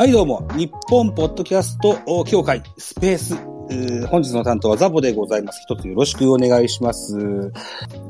[0.00, 0.48] はい、どうも。
[0.56, 3.36] 日本ポッドキャスト協会スペース。
[4.06, 5.60] 本日の担当はザボでございます。
[5.60, 7.52] 一つよろしくお願いします。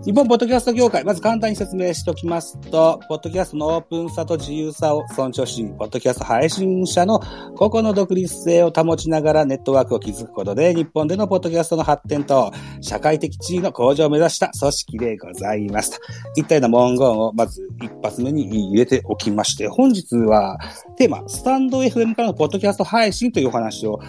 [0.02, 7.20] 日本ポッドキャスト協会、まず簡単に説明しておきますと、ポッドキャストのオープンさと自由さを尊重し、ポッドキャスト配信者の
[7.54, 12.50] 個々の独立性を保ちながらネットワークを築くことで、日本でのポッドキャストの発展と
[12.80, 15.90] 社会的地位の向上を目指した組織でございます。
[15.90, 20.58] といったような文言をまず一発目に入れておきまして、本日は
[20.96, 24.00] テーマ、スタンド FM からのポッドキャスト配信というお話を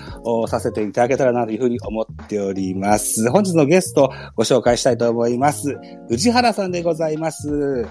[0.47, 3.29] させていただけたらなというふうに思っております。
[3.29, 5.80] 本日のゲストをご紹介したいと思います。
[6.09, 7.87] 宇治原さんでございます。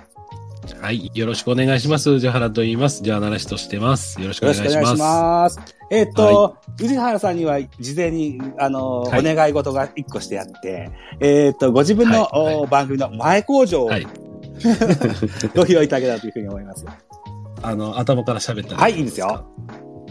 [0.80, 1.10] はい。
[1.14, 2.10] よろしくお願いします。
[2.10, 3.02] 宇治原と言います。
[3.02, 4.20] ジャーナリストしてます。
[4.20, 4.76] よろしくよお願いします。
[4.76, 5.60] ろしくお願いします。
[5.90, 14.06] えっ、と、宇治原さんには事前に、あの、はいお願い事が一個してあって、えっ、と、ご自分の、はいはいお番組の前工場を、はい。
[15.56, 16.84] ご披露いただけたらというふうに思います。
[17.62, 19.44] あの、頭から喋ったらはいいいですよ。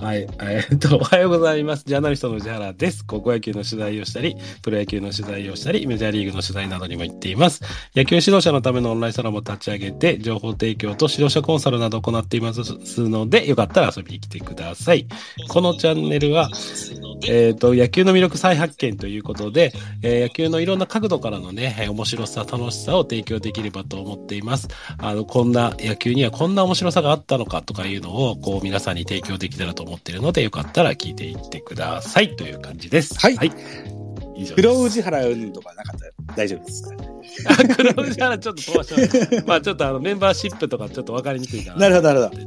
[0.01, 0.25] はい。
[0.41, 1.83] えっと、おはようございます。
[1.85, 3.05] ジャーナリストの宇治原です。
[3.05, 7.61] 高校野球の取材をしたり、プロ野球の取材をしたり、メジャーリーグの取材などにも行っています。
[7.93, 12.61] 野球指導者のためのオンラインサロンも立ち上げて、情報提供と指導者コンサルなどを行っています
[13.09, 15.05] ので、よかったら遊びに来てください。
[15.49, 16.49] このチャンネルは、
[17.27, 24.69] えっと、野球の魅力再発見ということで、えー野球のいろんな角度からのね、面白さ、楽しさを提供できればと思っています。
[24.97, 33.19] あの、こんな野球にはこんな面白さがあったのかとかいうのを、こう皆さんに提供できたらと思いますっているので、よかったら聞いていってくださいという感じです。
[33.19, 33.51] はいはい。
[34.35, 34.53] 以上です。
[34.55, 36.95] 黒宇治原うんとかなかったら大丈夫ですか？
[37.49, 39.43] あ黒宇治原ちょっと飛ばします。
[39.45, 41.79] まあちょっとあのメンバーシップとかちょっとわかりにくいかな。
[41.79, 42.41] なるほどなるほど。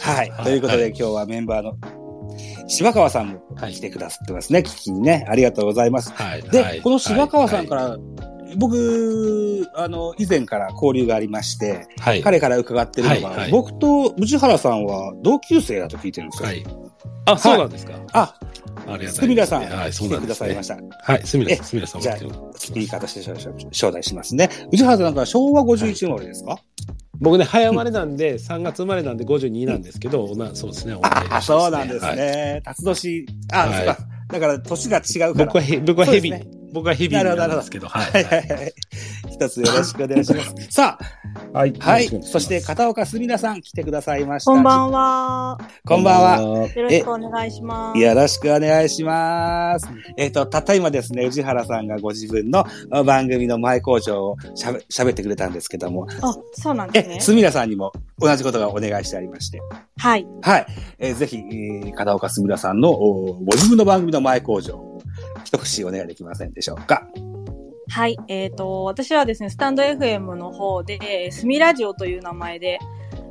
[0.00, 0.32] はい。
[0.44, 1.76] ということで、今日はメンバーの
[2.68, 4.58] 柴川さんもはい来てくださってますね。
[4.60, 5.24] 聞きにね。
[5.28, 6.12] ありがとうございます。
[6.12, 6.42] はい。
[6.42, 7.98] で、はいこの柴川さんか、はら、
[8.56, 12.22] 僕、あの、以前から交流がありまして、いはい。
[12.22, 16.48] 彼から伺ってるのが、はいはい僕と宇治原さんは同級生だと聞いてるんですよ。
[16.48, 16.64] はい。
[17.26, 17.94] あ、そうなんですか？
[18.12, 18.42] あ、あ
[18.82, 19.20] りがたいですね。
[19.22, 20.78] すみらさん、はい、そうなんですねださいました。
[21.12, 23.20] はい、すみらえさん、すみらさんじゃあも来てくださいスピーカーとして
[23.70, 24.50] 招待しますね。
[24.72, 26.58] 宇治原さんから昭和51生まれですか、
[27.20, 32.62] 僕ね、早生まれなんで、3月生まれなんで52なんですけど、なそうですね、同い年あ、そうなんですはいね。
[32.64, 33.98] 辰年、あ、はいそうか。
[34.28, 35.46] だから年が違うから。
[35.46, 36.32] 僕はへ、僕はヘビ、
[36.72, 38.26] 僕はヘビなんですけど、はい。
[39.36, 40.54] 一つよろしくお願いします。
[40.70, 40.98] さ
[41.52, 41.74] あ、はい。
[41.78, 42.08] はい。
[42.22, 44.50] そして、片岡すみなさん来てくださいました。
[44.50, 45.58] こんばんは。
[45.86, 46.68] こんばんは。
[46.74, 48.00] よろしくお願いします。
[48.00, 49.86] よろしくお願いします。
[50.16, 52.64] えっ、と、たった今ですね、宇治原さんがご自分の
[53.04, 59.60] 番組の前工場をしゃべ喋ってくれたんですけども、あ、そうなんですえ、すみらさんにも同じことがお願いしてありまして、
[59.98, 60.26] はい。
[60.40, 60.66] はい。
[60.98, 64.98] えーぜひ、えー片岡すみらさんのご自分の番組の前工場、
[65.44, 67.06] 一口お願いできませんでしょうか。
[67.88, 68.16] はい。
[68.28, 72.78] えっ、と、私はですね、スタンド FM の方で、スミラジオという名前で、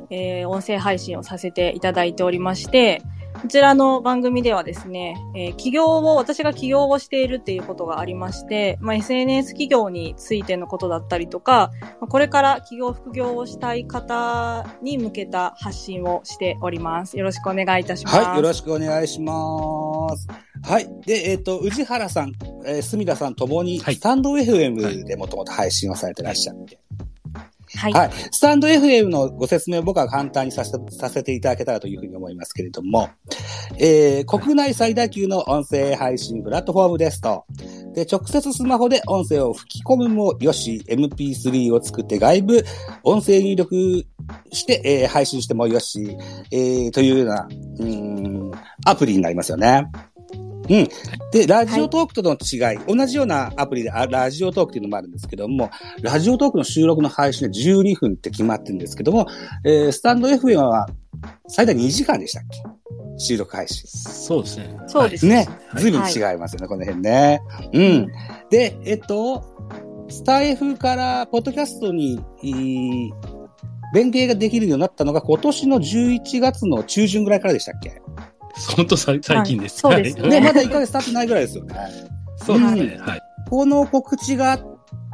[0.08, 3.02] えー音声配信をさせていただいておりまして、
[3.40, 17.18] こちらの番組ではですね、えー起業を、私が起業をしているっていうことがありまして、まあ、SNS 企業についてのことだったりとか、まあこれから起業、副業をしたい方に向けた発信をしております。
[17.18, 18.16] よろしくお願いいたします。
[18.16, 19.32] はい、よろしくお願いしま
[20.16, 20.28] す。
[20.62, 20.88] はい。
[21.06, 22.32] で、えっ、と、宇治原さん、
[22.64, 26.85] えー、すみらさんともに、はいスタンド FM でもともと配信をされてらっしゃって、はい。
[27.76, 28.10] はい。
[28.30, 33.10] スタンド FM のご説明を僕は簡単にさせてさせていただけたらというふうに思いますけれども、
[33.78, 37.44] えー、国内最大級の音声配信プラットフォームですと、
[37.94, 42.64] で、直接スマホで音声を吹き込むもよし、MP3 を作って外部
[43.02, 44.04] 音声入力
[44.52, 46.16] して、えー配信してもよし、
[46.50, 47.48] えー、というような、
[47.78, 48.52] うん、
[48.84, 49.90] アプリになりますよね。
[50.68, 50.88] うん。
[51.32, 55.70] で、ラジオトークとの違い、同じようなアプリであラジオトークっていうのもあるんですけども、
[56.02, 59.26] ラジオトークの収録の配信で12分って決まってるんですけども、
[59.64, 60.86] えー、スタンド FM は
[61.48, 62.62] 最大2時間でしたっけ？
[63.18, 63.86] 収録配信。
[63.88, 64.76] そうですね。
[64.86, 65.36] そうですね。
[65.70, 67.40] はいずいぶん違いますよね、この辺ね。
[67.72, 68.08] うん。
[68.50, 69.44] で、えっと、
[70.08, 72.20] スタイフからポッドキャストに、
[73.94, 78.02] 連携ができるようになったのが今年の11月の中旬ぐらいからでしたっけ？
[78.76, 79.86] 本当最最近です。
[79.86, 81.74] はいそうですね、ねまだ1ヶ月経ってないぐらいですよね。
[82.38, 82.98] そうですね。
[83.00, 83.22] はい。
[83.48, 84.60] この告知があっ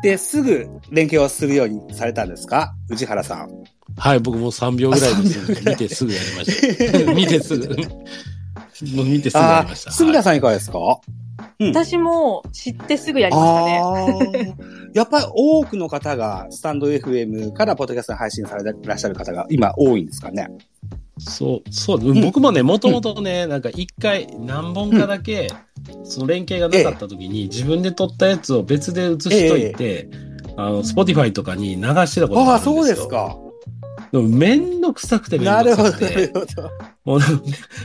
[0.03, 2.75] てすぐ連携をするようにされたんですか？
[2.91, 3.49] 宇治原さん。
[3.97, 5.69] はい、僕も3秒ぐらいあ3秒です。
[5.69, 7.13] 見てすぐやりました。
[7.15, 7.69] 見てすぐ。
[8.97, 9.91] もう見てすぐやありました。
[9.91, 10.79] あ、すみらさんいかがですか、
[11.59, 14.57] 私も知ってすぐやりましたね。
[14.95, 20.49] やっぱり多くの方がスタンド FM からポッドキャストに配信されていらっしゃる方が今多いんですかね？
[21.19, 25.49] そう、そう、ん僕もね、もともとね、なんか一回何本かだけ、
[26.05, 30.09] その連携がなかった時に、自分で録ったやつを別で写しといて、
[30.57, 32.75] あの、スポティファイとかに流してたことがああ、あるんですよ。
[32.75, 33.37] そうですか。
[34.11, 36.15] でもめんどくさくてめんなるほど、どくさくて。
[36.15, 36.71] なるほど。
[37.05, 37.21] もう、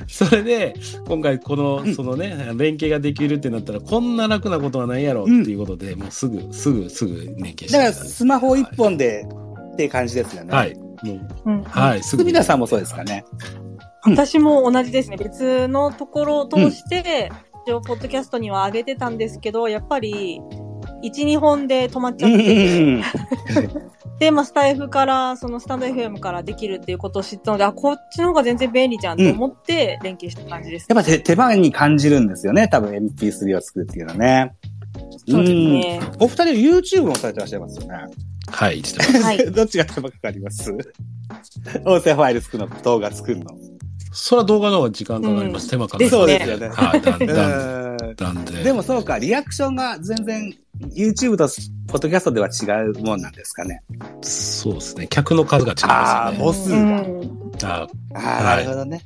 [0.07, 0.75] それで、
[1.07, 9.25] 今回この、うんそのね、連携ができるってなったら、こんな楽なことはないやろっていうことで、もうすぐ、すぐ、すぐ連携してだから、スマホ一本で
[9.73, 10.53] っていう感じですよね。
[10.53, 10.86] はい。
[11.03, 12.23] もう、うんはい、すぐ。
[12.23, 13.25] 皆さんもそうですかね。
[14.03, 15.17] 私も同じですね。
[15.17, 17.31] 別のところを通して、
[17.65, 20.41] 一応、ポッドキャストには上げてたんですけど、やっぱり、
[21.03, 23.01] 1、2本で止まっちゃってて、
[24.19, 30.87] で、まあ、スタイフから、そのスタンド FM からできるっていうことを知ったので、あ、こっちの方が全然便利じゃんと思って連携した感じです。
[30.89, 32.67] やっぱ手手間に感じるんですよね。
[32.67, 34.53] 多分 MP3 を作るっていうのはね。
[35.27, 35.99] そうですね。
[36.19, 36.23] うん。
[36.23, 37.93] お二人 YouTube もされてらっしゃいますよね。
[38.49, 39.21] はい、してます。
[39.21, 39.37] はい。
[39.51, 40.71] どっちが手間かかります？
[41.85, 43.45] 音声ファイル作るの、動画作るの。
[44.11, 45.63] それは動画の方が時間かかります。
[45.65, 46.15] うん手間かかります。
[46.15, 46.69] そうですよね。
[46.69, 48.15] はい、だんうだん、ん。
[48.15, 48.63] だんで。
[48.63, 50.53] でもそうか、リアクションが全然
[50.95, 51.47] YouTube と
[51.87, 53.81] ポッドキャストでは違うもんなんですかね。
[54.21, 55.07] そうですね。
[55.09, 56.37] 客の数が違いますよね。
[56.39, 59.01] 母数がうんあああ、はいなるほどね。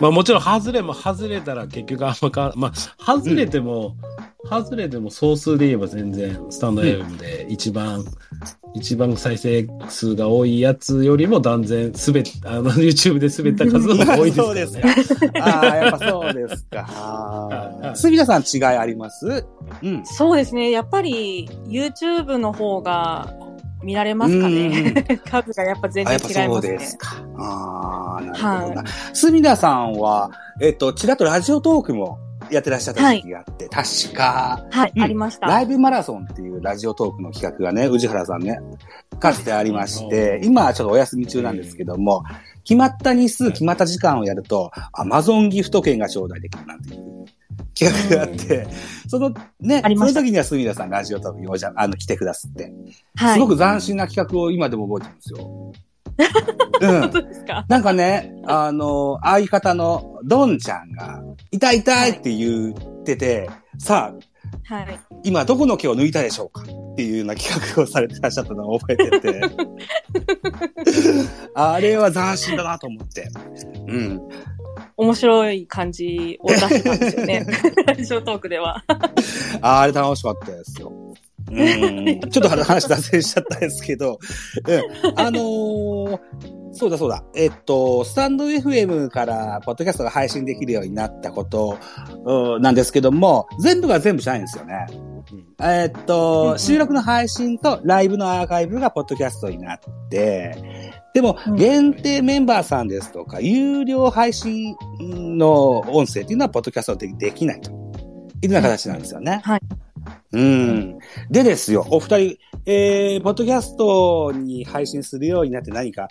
[0.00, 2.72] まあもちろん外れも外れたら結局あんまか、まあ
[3.04, 3.96] 外れても、
[4.48, 8.04] 外れても総数で言えば全然スタンド FM で一番、
[8.74, 14.78] 一番再生数が多いやつよりも断然滑っ、あの YouTube で滑った数の方が多いですそうです
[15.30, 15.32] か。
[15.40, 16.86] ああ、やっぱそうですか。
[16.88, 19.44] あー杉田さん違いあります？
[19.82, 20.04] うん。
[20.04, 20.70] そうですね。
[20.70, 23.32] やっぱり YouTube の方が
[23.82, 24.94] 見られますかね？
[25.24, 26.78] 数がやっぱ全然違いますねそうで。
[26.80, 27.16] すか。
[27.38, 28.82] ああ、なるほどな。
[28.82, 30.30] は隅田さんは、
[30.60, 32.18] えっと、ちらっとラジオトークも
[32.50, 35.46] やってらっしゃった時期があって、確か、はい、うんありました。
[35.46, 38.58] ライブマラソンっていうラジオトークの企画がね、宇治原さんね、
[39.18, 42.22] かつてありまして、今はちょっとお休み中なんですけども、
[42.64, 47.25] 決まった日数、決まった時間をやると、アマゾンギフト券が頂戴できるなんていう
[47.78, 48.66] 企画があって、
[49.08, 52.72] そのね、その時には隅田さんラジオトークにおじゃ、あの、来てくださって、
[53.16, 53.34] はい。
[53.34, 55.72] すごく斬新な企画を今でも覚えてるんですよ。
[56.80, 57.10] うん本。
[57.10, 57.64] 当ですか？
[57.68, 64.14] なんかね、あの、相方のドンちゃんが、痛い痛いって言ってて、さ
[64.68, 65.00] あ、はい。
[65.24, 66.64] 今どこの毛を抜いたでしょうかっ
[66.96, 69.40] ていうような企画をされてらっしゃったのを覚えてて。
[71.54, 73.28] あれは斬新だなと思って。
[73.86, 74.20] うん。
[74.96, 77.46] 面白い感じを出してたんですよね。
[77.86, 78.82] ラジオトークでは。
[79.60, 80.92] ああれ楽しかったですよ。
[81.50, 82.20] うん。
[82.30, 84.18] ちょっと話脱線しちゃったんですけど、
[84.66, 85.20] うん。
[85.20, 86.18] あのー
[86.78, 87.24] そうだそうだ。
[87.34, 91.78] えっと、スタンド FM からポッドキャストが配信できるようになったこと、
[92.26, 94.86] うんなんですけども、全部が全部じゃないんですよね。
[95.60, 99.80] えっうんと、うん収録の配信とライブのアーカイブがポッドキャストになっ
[100.10, 107.70] て、でもうん限定メンバーさんですとか、有料配信の音声っていうのはポッドキャストでできないと
[108.42, 109.40] いうような形なんですよね。
[109.44, 109.60] はい。
[110.32, 110.98] うん。
[111.30, 116.08] でですよ、お二人、えー、ポッドキャストに配信するようになって何か、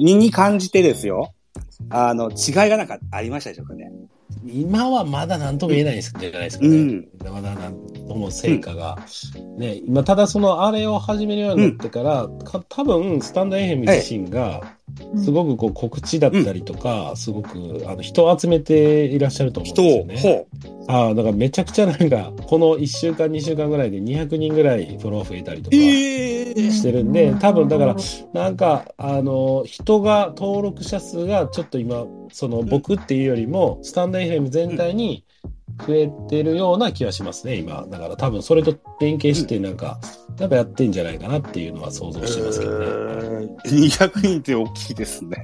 [0.00, 1.34] 身に感じてですよ、
[1.90, 3.90] あの、違いがなんかありましたでしょうかね。
[4.46, 6.70] 今はまだ何とも言えないんですじゃないですかね。
[6.70, 7.08] うん。
[7.24, 7.74] まだ何
[8.08, 8.98] とも成果が。
[9.56, 14.62] ね、今、ただそのあれを始めるようになってから、か多分、スタンド FM 自身が、
[15.24, 20.46] すごくこう告知だったりとか、すごくあの人を集めていらっしゃると思うん人ですよを、ね。
[20.86, 25.80] ほああ、だからめちゃくちゃなんか、この1週間、2週間ぐらいで200人ぐらいフォロワー増えたりとかう。
[25.80, 27.96] ええしてるんで、多分だから、
[28.32, 35.24] なんか、あの、人が、登録者数がちょっと今、その僕っていうよりも、スタンド FM 全体に
[35.86, 37.86] 増えてるような気はしますね、今。
[37.88, 40.00] だから多分それと連携して、なんか、
[40.36, 42.86] なんかやってんじゃないかなっていうのは想像してますけどね。
[42.86, 43.56] えー
[43.88, 45.36] 200人って大きいですね。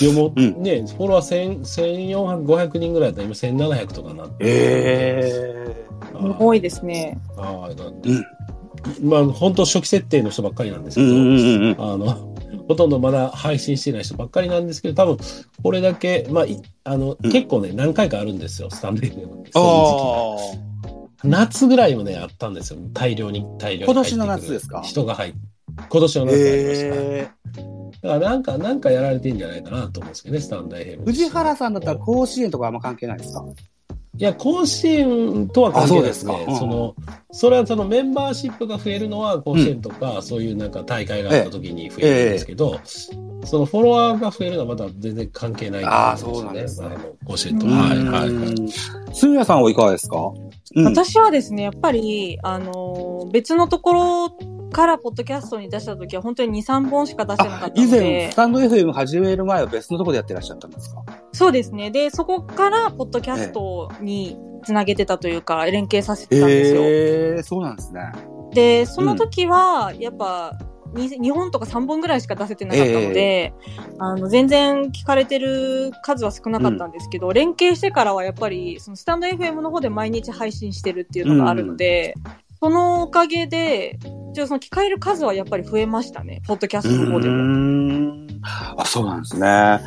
[0.00, 4.34] いやもううんね、フォロワー1000 1400、500人ぐらいだったら今1700とかになって。
[4.40, 7.16] えあすごいですね。
[7.36, 8.24] ああ、なんでうん
[9.08, 11.76] まあ、本当初期設定の人ばっかりなんですけど、うんうんうんうん。
[11.78, 12.31] あの、
[12.72, 15.18] ほとんどまだ配信してない人ばっかりなんですけど、多分、
[15.62, 21.28] これだけ、まあ、いあの、うん結構ね、何回かあるんですよ、スタンド FM あそういう時期あ。
[21.28, 22.80] 夏ぐらいもね、あったんですよ。
[22.92, 23.92] 大量に、大量に。
[23.92, 24.80] 今年の夏ですか？
[24.82, 25.38] 人が入って。
[25.88, 26.86] 今年の夏ありました。
[26.96, 27.30] え
[28.02, 31.02] だからなんか、なんかやられてんじゃないかなと思うんですけどね、スタンド FM。
[31.02, 33.44] ー、藤原さんだったら甲子園とかあんま関係ないですか？
[34.18, 36.34] いや、甲子園とは関係ないですね。
[36.34, 36.52] あそうですか。
[36.52, 36.58] うん。
[36.58, 36.94] その、
[37.30, 42.78] それはそのメンバーシップが増えるのは甲子園とか、そういうなんか大会があった時に増えるんですけど、
[43.44, 46.86] そのフォロワーが増えるのはまた全然関係ないあーと思そうなんですね。
[46.88, 47.66] あの甲子園と。
[47.66, 49.14] はい、はい、はい。
[49.14, 50.16] すみさんはいかがですか？
[50.76, 50.84] うん。
[50.84, 54.36] 私はですね、やっぱり、あのー別のところ
[54.72, 61.02] からポッドキャストに出した時は本当に2、3本しか出してなかあったの以前、でス、タンド FM 始める前は別のところでやってらっしゃったんですか？
[61.32, 61.90] そうですね。
[61.90, 66.80] で、そこからポッドキャストにつなげてたというか、連携させてたんですよ。
[66.82, 68.12] ええー、そうなんですね。
[68.54, 70.58] で、その時は、やっぱ、
[70.94, 73.54] に2本とか3本ぐらいしか出せてなかったので、
[73.98, 82.14] あの、全然聞かれてる数は少なかったんですけど、連携してからはやっぱり、そのスタンド FM の方で毎日配信してるっていうのがあるので、
[82.62, 83.98] そのおかげで、
[84.34, 86.42] じゃあその聞かれる数はやっぱり増えましたね。
[86.46, 87.34] ポッドキャストの方でも。
[87.34, 88.28] ん
[88.76, 89.48] あ、そうなんですね。
[89.48, 89.80] は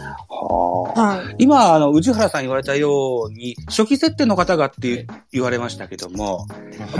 [0.93, 0.99] あ。
[0.99, 1.35] はい。
[1.37, 6.47] 今、あの、宇治原さん言われたように、初期設定の方がって言われましたけども、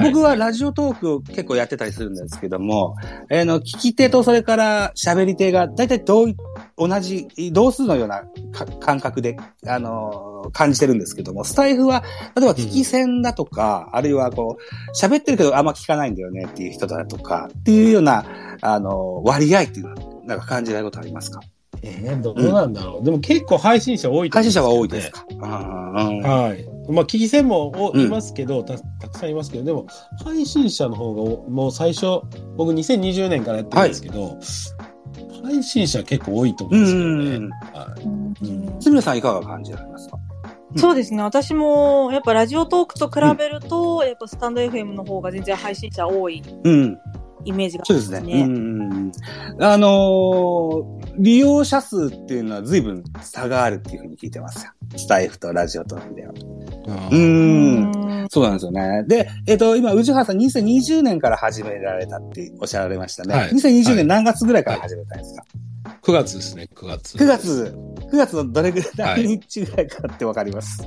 [0.02, 2.96] 僕はラジオトークを結構やってたりするんですけども、
[3.30, 6.38] えーの、聞き手とそれから喋り手が大体同い、
[6.78, 12.04] 同じ、同数のようなか感覚で、あのー感じてるんですけども、スタイフは、
[12.36, 18.24] 例えば聞き戦だとか、あるいはこう、喋ってるけどあんま聞かないんだよねっていう人だとか、っていうような、
[18.62, 21.40] あのー割合っていうのは、なんか感じられることありますか？
[21.82, 23.04] えー、どうなんだろう。
[23.06, 25.26] でも結構配信者多いと思うん配信者は多いですか？
[25.48, 26.92] はい。
[26.92, 29.88] まあ、聞き戦もおうんいますけど、た、たくさんいますけど、でも、
[30.24, 32.22] 配信者の方がお、もう最初、
[32.58, 34.38] 僕2020年からやってるんですけど、
[35.46, 37.36] 配信者結構多いと思うんですよね。
[37.36, 38.02] うんはい。
[38.04, 40.18] うんすみれさんいかが感じられますか？
[40.78, 41.24] そうですね。
[41.24, 47.00] 私も、やっぱラジオトークと比べると、やっぱスタンド FM の方が全然配信者多いうん。
[47.46, 48.20] イメージがあそうりますね。
[48.22, 48.44] ですね。
[48.44, 49.12] うん。
[49.60, 54.72] あのー利用者数っていうのは随分差があるっていうふうに聞いてますよ。
[54.98, 56.34] スタイフとラジオトークでは。
[56.90, 57.16] あう。
[57.16, 57.76] うん
[58.24, 58.28] ん。
[58.30, 59.04] そうなんですよね。
[59.08, 63.34] で、えっ、と、今、宇治原さん2020年から始められたっておっしゃられましたね。
[63.34, 65.44] はい2020はい年何月ぐらいから始めたんですか、
[66.02, 67.18] 9月ですね、9月。
[67.18, 67.78] ?9 月、
[68.12, 70.84] 9月のどれぐらい、はい何日ぐらいかってわかります、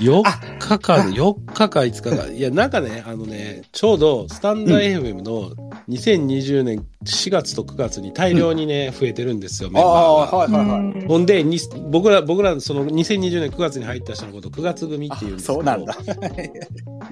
[0.00, 0.22] 4
[0.58, 2.26] 日か、4日か5日か。
[2.28, 5.52] いや、なんかね、あのね、ちょうどスタンダ FM の
[5.92, 10.36] 2020年4月と9月に大量にね、増えてるんですよ、メンバーが。
[10.36, 10.80] はいはいはい。
[10.80, 11.58] うんほんで、に
[11.90, 15.96] 僕ら、僕ら、その2020年9月に入った人のこと9月組っていうんですけどそうなんだ。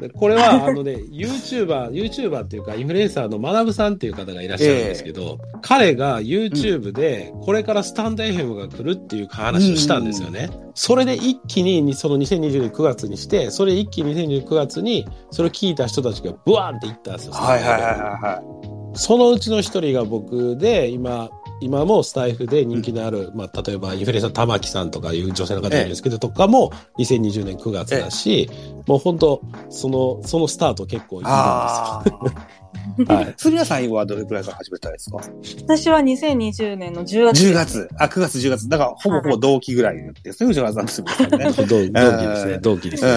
[0.01, 10.51] でこれは、あのね、YouTuber、YouTuber っていうか、インフルエンサーの学ぶさんっていう方がいらっしゃるんですけど、彼が YouTube で、これからスタンド FM が来るっていう話をしたんですよね。
[10.75, 17.33] それで一気に、その2020年9月にして、それ一気に2020年9月に、それを聞いた人たちがブワーンっていったんですよ。
[17.33, 28.51] はいはいはいはそのうちの一人が僕で、今、今もスタイフで人気のある、まあ、例えばインフルエンサー玉木さんとかいう女性の方いるんですけど、とかも2020年9月だし、
[28.87, 31.25] もう本当その、そのスタート結構いい。
[31.25, 32.60] るんですよ。
[33.07, 33.35] はい。
[33.37, 35.19] すみれさんはどれくらいから始めたんですか？
[35.63, 37.45] 私は2020年の10月。
[37.47, 37.89] 10月。
[37.99, 38.69] あ、9月、10月。
[38.69, 41.53] だから、ほぼほぼ同期ぐらいですね、宇治原さんとすみれさんね。
[41.53, 41.91] 同 同期
[42.29, 42.59] ですね。
[42.59, 43.11] 同期ですね。
[43.11, 43.15] う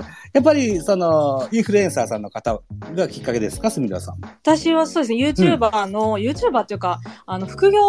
[0.00, 0.02] ん
[0.34, 2.60] やっぱり、その、インフルエンサーさんの方
[2.96, 4.16] がきっかけですか、すみれさん。
[4.20, 7.80] 私はそうですね、YouTuber の、YouTuber っていうか、あの、副業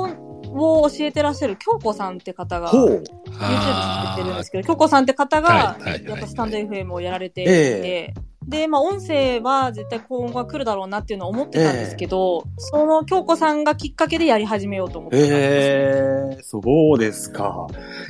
[0.00, 3.04] を教えてらっしゃる京子さんって方が、ほ YouTube う。
[3.04, 3.12] 作
[4.14, 5.76] ってるんですけど、京子さんって方が、
[6.06, 8.14] やっぱスタンド FM をやられていえて、
[8.46, 15.38] で、まあ、音声は絶対今後は来るだろうなっていうのを思ってたんですけど、その京子さんがきっかけでやり始めようと思ってたんです。
[15.38, 16.60] ええそ
[16.94, 17.66] うですか。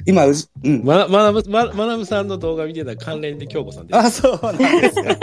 [0.07, 0.85] 今、うじ、うん。
[0.85, 3.95] ま、まなぶ、ま、まなぶさんの動画見てたら関連で京子さんで。
[3.95, 5.17] あ、そうなんですか。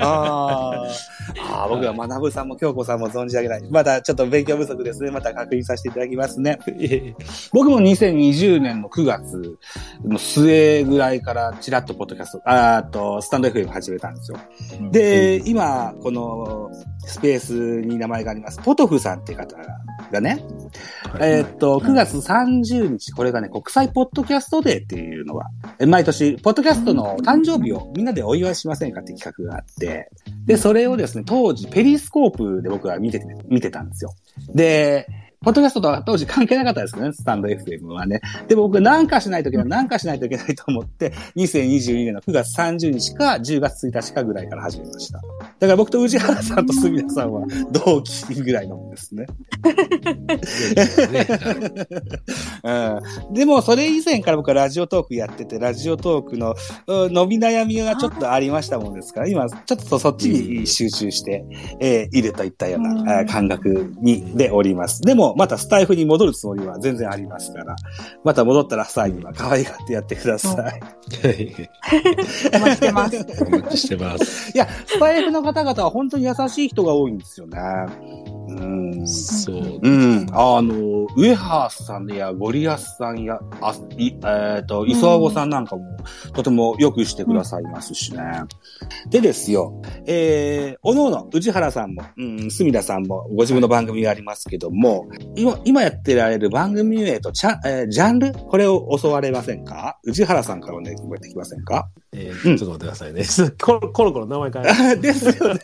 [0.00, 3.62] あーあー、僕は学ぶさんも京子さんも存じ上げない。
[3.70, 5.10] またちょっと勉強不足ですね。
[5.10, 6.58] また確認させていただきますね。
[7.52, 9.58] 僕も2020年の9月
[10.04, 14.38] の末ぐらいからちらっとポッドキャスト、あと、スタンド FM 始めたんですよ。
[14.90, 16.70] で、今、この
[17.06, 19.56] スペースに名前があります、ポトフさんっていう方
[20.10, 20.44] がね、
[21.20, 25.46] えーっと、9月30日、これがね、国際ポッドキャストデーっていうのが、
[25.78, 30.10] え毎年、ポッドキャストの誕生日をみんなでお祝いしませんかって企画があって、
[30.46, 34.14] で、それをですね、当時、ペリスコープで僕は見てて、見てたんですよ。
[34.54, 35.06] で、
[35.42, 38.20] ポッドキャストとは当時関係なかったですね、スタンド FM はね。
[38.46, 45.18] で、僕なんかしないといけない、なんかしないといけないと思って、2022年の9月30日か10月1日かぐらいから始めました。
[45.18, 49.26] だから僕と宇治原さんと杉田さんは同期ぐらいのもんですね。
[52.62, 56.54] うん、でも、それ以前から僕はラジオトークやってて、ラジオトークの
[56.86, 61.46] うん伸び悩みがちょっとありましたもんですから、今、ちょっとそっちに集中して、
[61.80, 65.00] えーいるといったよううんな、えー感覚に、でおります。
[65.00, 67.76] でも、またスタイフに戻るつもりは全然ありますから、
[68.24, 70.80] また戻ったら際には可愛がってやってください。
[72.54, 73.26] お待ちしてます。
[73.46, 74.52] お待ちしてます。
[74.54, 77.58] いや、スタイフの方々は本当に優しい人が多いんですよね。
[78.56, 79.06] うん。
[79.06, 79.80] そう。
[79.82, 80.26] うん。
[80.32, 85.82] あの、上原さんやゴリアスさんや、あ、い、えっ、と、磯和子さんなんかも、
[86.32, 88.20] とてもよくしてくださいますしね。
[89.08, 99.98] でですよ、えー、おのおの、宇治原さんも、うん、隅田さんも、ご自分の番組がありますけども、今、今やってられる番組名と、ちゃ、えージャンルこれを教われませんか？
[100.04, 101.88] 宇治原さんからお願いできませんか？
[102.12, 103.24] えうんーちょっと待ってくださいね。
[103.60, 105.00] コロ コロコロ名前変えます。
[105.00, 105.60] ですよね。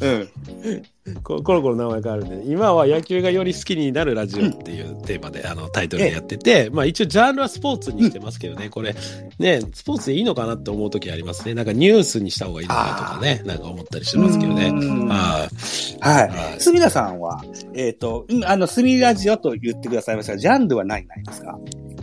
[0.00, 0.82] うん。
[1.22, 8.94] こコロコロ名前変わるんで、今は野球がより好きになるラジオっていうテーマで、あの、タイトルでやってて、まあ一応ジャンルはスポーツにしてますけどね、これ、
[9.38, 11.54] ね、スポーツでいいのかなって思う時ありますね。
[11.54, 14.68] なんかニュースにした方がいいのかとかね、なんか思ったりしてますけどね。
[14.68, 15.08] うん。
[15.08, 15.48] は
[16.00, 16.28] はい。
[16.28, 17.42] はいすみださんは、
[17.74, 21.58] えっ、と、今あの、すみラジオと言ってくださいましたが、ジャンルは何になりますか？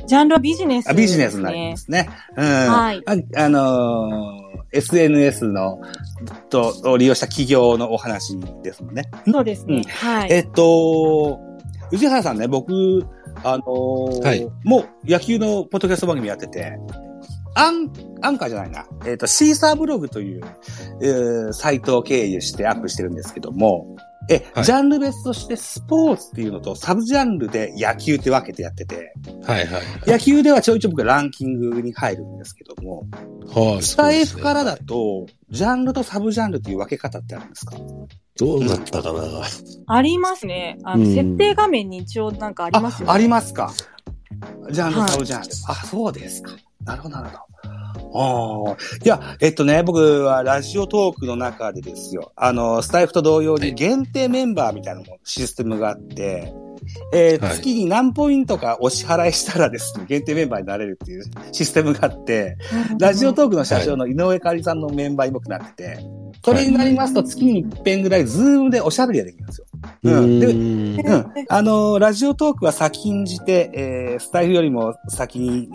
[0.07, 2.09] ジャンルはビジネス、あビジネスになりますね。
[2.37, 2.45] うん。
[2.45, 3.03] はい。
[3.05, 4.44] ああのー
[4.75, 5.79] SNS の、
[6.49, 9.03] と、を利用した企業のお話ですもんね。
[9.27, 9.77] そうですね。
[9.77, 10.31] うんはい。
[10.31, 11.39] えっと、
[11.91, 13.05] 宇治原さんね、僕、
[13.43, 16.77] あのーはいもう野球のポッドキャスト番組やってて、
[17.53, 17.91] アン、
[18.21, 18.85] アンカーじゃないな。
[19.05, 20.41] えっ、と、シーサーブログという、
[21.01, 23.95] えーサイトを経由してアップしてるんですけども、
[24.29, 29.31] え、はいジャンル別としてスポーツっていうのとサブジャンルで野球って分けてやってて、い。
[29.43, 30.09] はいはい。
[30.09, 33.05] 野球ではちょいちょい僕ランキングに入るんですけども、
[33.53, 33.83] はい。
[33.83, 37.77] スタイフからだと、ジャンルとサブジャンルっていう分け方ってあるんですか？
[38.37, 39.21] どうなったかな。
[39.87, 40.77] ありますね。
[40.83, 43.13] あの、うん設定画面に一応なんかありますよね。
[43.13, 43.71] ありますか？
[44.71, 45.47] ジャンル、はいサブジャンル。
[45.67, 46.51] あ、そうですか。
[46.83, 47.39] なるほど、なるほど。
[48.17, 48.77] ああ。
[49.03, 52.31] いや、えっとね、僕はラジオトークの中でですよ。
[52.35, 56.53] あの、スタイフと同様にはい限定メンバーみたいなのもシステムがあって、
[57.13, 57.55] えーはい。
[57.55, 62.57] 月に何ポイントかお支払いしたらですね、限定メンバーになれるっていうシステムがあって、
[62.91, 62.97] うん。
[62.97, 65.99] ラジオトークの社長の井上香織さんのメンバーに僕なってて、
[66.43, 69.67] それになりますと月に一遍ぐらいズームでおしゃべりができるんですよ。
[70.03, 70.39] うん。
[70.39, 70.99] でん。
[70.99, 71.31] うん。
[71.49, 75.69] あの、ラジオトークは先んじて、えー、スタイフよりも先に、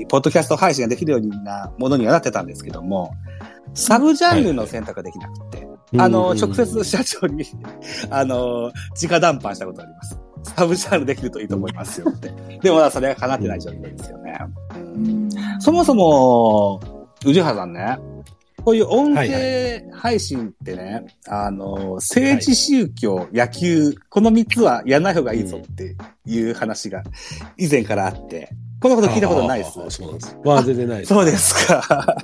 [0.00, 3.12] えーポッドキャスト配信ができるようなものにはなってたんですけども、
[3.74, 5.66] サブジャンルの選択ができなくて、
[5.98, 6.38] あの、うん。
[6.38, 7.44] 直接社長に、
[8.10, 8.70] あの、
[9.02, 10.18] 直談判したことあります。
[10.44, 12.32] サブジャンルできるといいと思いますよって。
[12.62, 14.38] でもまだそれは叶ってない状況ですよね。
[14.76, 15.28] うん
[15.60, 16.80] そもそも、
[17.24, 17.98] 宇治原さんね、
[18.64, 27.02] こういう音はい声配信ってね、あの、政治、宗教、野球、この三つはやらない方がいいぞっていう話が
[27.58, 30.36] 以前からあって、こんなこと聞いたことないですそうです。
[30.44, 31.08] まあ全然ないです。
[31.08, 32.16] そうですか。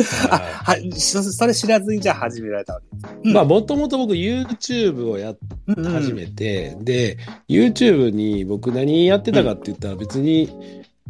[0.30, 3.30] あ、ははい、そそれ知らずにじゃあ始められたわけです。
[3.30, 10.50] いまあもともと僕 YouTube をやっうんうん始めて、で、YouTube に僕何やってたかって言ったら別に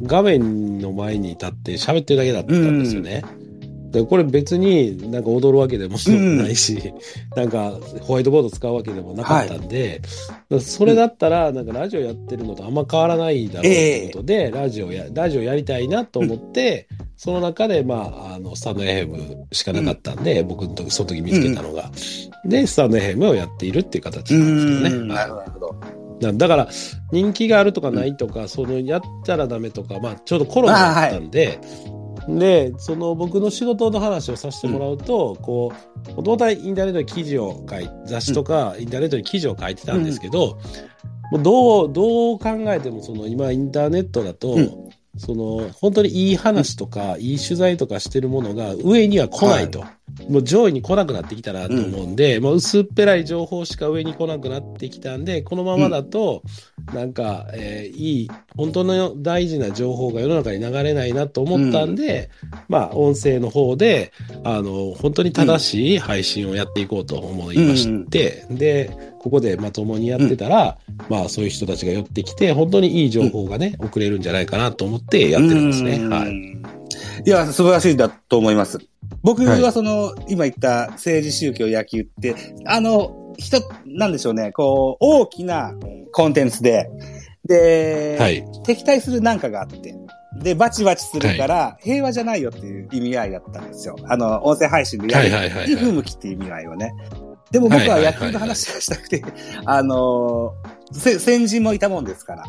[0.02, 3.22] 画面の前に立って喋ってるだけだったんですよね。
[3.90, 6.92] でこれ別になんか踊るわけでもないし、
[7.34, 10.00] なんかホワイトボード使うわけでもなかったんで、
[10.58, 21.92] それだったらなんかラジオやってるのとあんま変わらないだろうということで、ラジオや、ラジオやりたいなと思って、その中でまあ、あの、スタンド FM しかなかったんで、僕の時、その時見つけたのが。
[22.44, 25.04] で、スタンド FM をやっているっていう形うなんですけどね。
[25.04, 25.08] ん。
[25.08, 25.80] なるほど、なるほど。
[26.20, 26.68] なだから、
[27.12, 31.60] 人気があるとかないとか、その、やったらダメとか、まあ、ちょうどコロナだったんで、
[32.38, 35.72] で、その僕の仕事の話をさせてもらうと、こ
[36.06, 40.58] う、もともとはインターネットに記事を書い雑誌とかインターネットに記事を書いてたんですけど、
[41.32, 44.90] もうどう、どう考えても、その今インターネットだと、うん。
[45.16, 49.84] その、本当にいい話とか、いい取材とかしてるものが上には来ないと。
[50.28, 56.42] もう上位に来なくなってきたなと思うんで、もう薄っぺらい情報しか上に来なくなってきたんで、このままだと、
[56.94, 62.30] なんか、えーいい、本当の大事な情報が世の中に流れないなと思ったんで、
[62.68, 64.12] まあ、音声の方で、
[64.44, 75.96] あの、本当に正しい配信をやっていこうと思いまして、で、ここでまともにやってたら、まあ、そういう人たちが寄ってきて、本当にいい情報がね、送れるんじゃないかなと思ってやってるんですね。
[75.96, 76.10] うん。
[76.10, 76.79] はい。
[77.24, 78.78] いや、素晴らしいだと思います。
[79.22, 82.34] 僕はいはその、今言った政治、宗教、野球って、
[82.66, 85.74] あの、人、なんでしょうね、こう、大きな
[86.12, 86.88] コンテンツで、
[87.44, 89.94] で、はい敵対するなんかがあって、
[90.40, 93.96] で、バチバチするから、平和じゃないよっていう意味合いだったんですよ。
[94.04, 95.30] あの、音声配信でやる。
[95.30, 95.84] はいはいはいにはい。
[95.84, 96.92] 不向きっていう意味合いをね。
[97.50, 99.22] でも僕は野球の話がしたくて、
[99.66, 100.54] あの
[100.92, 102.44] せ先人もいたもんですから、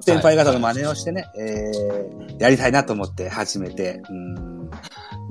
[0.00, 4.70] 先輩方の真似をしてね、えー、やりたいなと思って始めて、うん。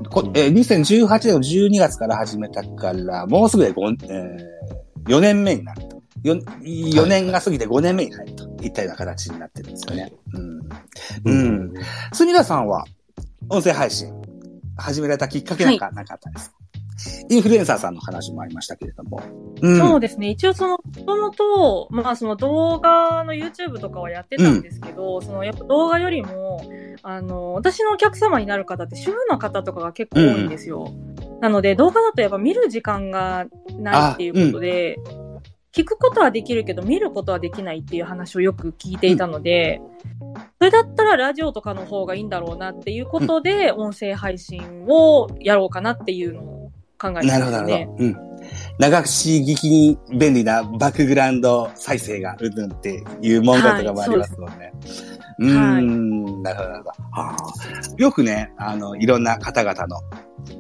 [0.10, 6.02] こえー2018年の12月から始めたから、もうすぐで5、えー、4年目になると。
[6.24, 8.52] 4, 4年が過ぎて5年目に入ると。
[8.62, 10.02] いったような形になってるんですよね。
[10.04, 10.14] はい。
[10.34, 10.62] うん。
[11.26, 11.74] うん。
[12.14, 12.86] すみらさんは、
[13.50, 14.14] 音声配信、
[14.78, 16.58] 始められたきっかけなんかなかったですか、
[17.30, 19.22] インフルエンサーさんの話もありましたけれども。
[19.62, 20.30] うんそうですね。
[20.30, 26.62] 一応その、もともと、まあその動画の YouTube とかはやってたんですけど、そのやっぱ動画よりも、
[27.04, 30.92] あの、私のお客様になる方って主婦の方とかが結構多いんですよ。
[31.42, 33.48] なので動画だとやっぱ見る時間が
[33.80, 35.00] ないっていうことで、
[35.74, 39.82] 聞くことはできるけど見ることはできないっていう話をよく聞いていたので、
[40.60, 46.61] それだったらラジオとかの方がいいんだろうなっていうことで、音声配信をやろうかなっていうのを
[47.02, 47.86] 考えてなるほど、なるますね。
[47.86, 48.04] ほど。
[48.04, 48.32] うん。
[48.80, 54.72] 流し聞きに便利なバックグラウンド再生がうんぬんっていう文言とかもありますもんね。
[55.40, 56.90] うーん、なるほど、なるほど。
[56.90, 57.36] はあ
[57.98, 59.98] よくね、あの、いろんな方々の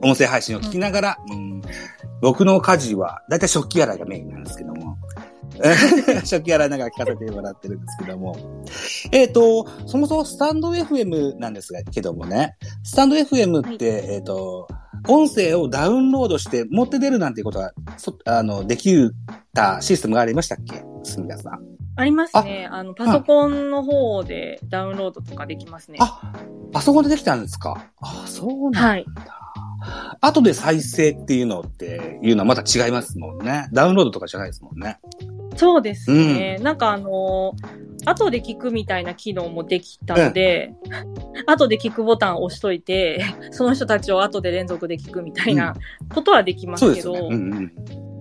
[0.03, 1.61] 音声配信を聞きながら、うん
[2.21, 4.95] 僕の家事は、だいたい食器洗いがメインなんですけども、
[6.25, 8.35] 食器洗いながら聞かせてもらってるんですけども。
[9.11, 14.67] えっ、と、そもそもスタンド FM なんですが、けどもね、スタンド FM って、えっ、と、
[15.07, 18.95] 音声をダウンロードして持って出るなんていうことが、そあの、でき
[19.53, 20.83] たシステムがありましたっけ？
[21.03, 21.59] すみださん。
[21.97, 22.67] ありますね。
[22.71, 25.97] あの、パソコンの方でダウンロードとかできますね。
[25.99, 26.33] あ、
[26.71, 27.85] パソコンでできたんですか？
[27.99, 28.79] あ、そうなんだ。
[28.81, 29.05] はい。
[30.21, 33.67] 後で再生っていうのっていうのはまた違いますもんね。
[33.73, 34.99] ダウンロードとかじゃないですもんね。
[35.55, 36.57] そうですね。
[36.61, 40.73] なんかあのー後で聞くみたいな機能もできたので、
[41.45, 45.75] 後で聞くボタンを押しといて、その人たちを後で連続で聞くみたいな
[46.13, 47.35] ことはできまそうすけど、ですよね。
[47.35, 47.71] うんうん。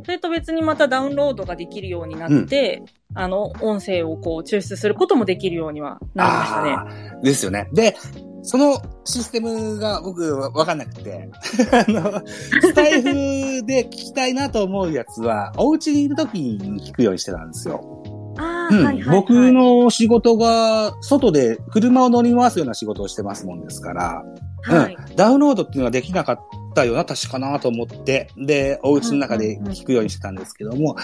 [0.04, 2.82] それと別にまたダウンロードができるようになって、
[3.14, 7.20] あの、音声をこう抽出することもできるようにはなりましたね。
[7.22, 7.68] ですよね。
[7.72, 7.96] で、
[8.42, 11.28] そのシステムが僕わわかんなくて、
[11.72, 12.22] あの、
[12.60, 18.02] スタイフで聞きたいなと思うやつは、お家にいる時に聞くようにしてたんですよ。
[18.04, 19.20] うんはいはい、はい。
[19.20, 24.24] 僕の仕事が、外で車を乗り回すような仕事をしてますもんですから、
[24.62, 24.94] はい。
[24.94, 26.40] うん、ダウンロードっていうのはできなかっ
[26.74, 30.96] たような、確かなと思って、で、お家の中で聞くようにしてたんですけども、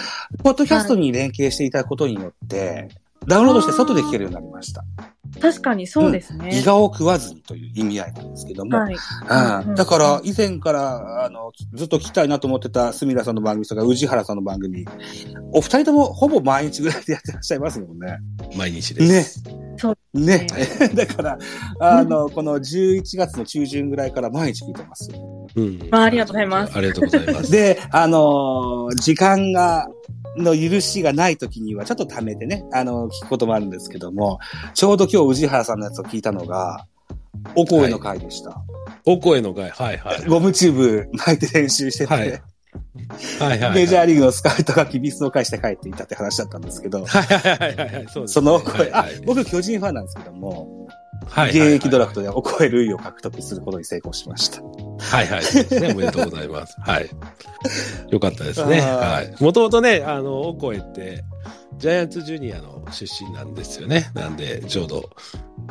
[0.43, 2.89] ポッドキャストに連携していただくことによって、
[3.27, 4.83] ダウンロードして外で聞けるようになりました。
[5.41, 6.49] 確かにそうですね。
[6.51, 8.93] ギガを食わずにという意味合いなんですけども、はい。
[8.93, 14.85] うんだから、以前から、あの、ずっと聞きたいなと思ってた、すみらさんの番組とか、宇治原さんの番組、
[15.51, 18.17] お二人ともほぼ毎日ぐらいでやってらっしゃいますもんね。
[18.55, 19.43] 毎日です。
[20.13, 20.47] ね。
[20.95, 21.37] だから、
[21.79, 25.09] あの、この11月の中旬ぐらいから毎日聞いてます。
[25.55, 25.79] うん。
[25.91, 27.51] まあありがとうございますありがとうございます。
[27.51, 29.87] で、あのー時間が、
[30.37, 34.39] の許しがない時には、ちょっと貯めてね、あの聞くこともあるんですけども、
[34.73, 36.85] ちょうど今日宇治原さんのやつを聞いたのが、
[37.55, 38.61] お声の回でした。
[39.05, 40.25] お声の会、はいはい。
[40.25, 42.41] ゴムチューブ巻いて練習してて、はいはい
[43.39, 43.73] はいはい。
[43.73, 48.07] メジャーリーグのスカウトがキビスを返して帰っていたって話だったんですけど、はいはいはいはいはい。
[48.09, 50.76] そうですそのはいはいあ、僕巨人ファンなんですけども、はい
[51.47, 54.61] 現役ドラフトでお声類を獲得することに成功しました。
[54.61, 55.43] はいはい。
[55.43, 55.93] そうですね。
[55.93, 56.75] おめでとうございます。
[56.81, 57.09] はい。
[58.09, 58.81] よかったですね。
[58.81, 59.43] はい。
[59.43, 61.23] もともとね、あの、お声って、
[61.77, 64.11] ジャイアンツジュニアの出身なんですよね。
[64.13, 65.09] なんで、ちょうど、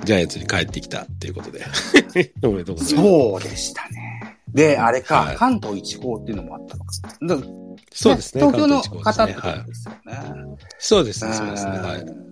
[0.05, 1.65] ジャイアンツに帰ってきたっていうことで。
[2.43, 3.09] おめでとうございます。
[3.09, 4.39] そうでしたね。
[4.49, 6.93] で、あれか、はい関東一高っていうのもあったのか。
[7.23, 7.49] だから
[7.93, 8.43] そうですね。
[8.43, 10.57] 東京の関方東一高ですってことですよね。
[10.79, 11.71] そうですね、そうですね。
[11.79, 12.26] はい。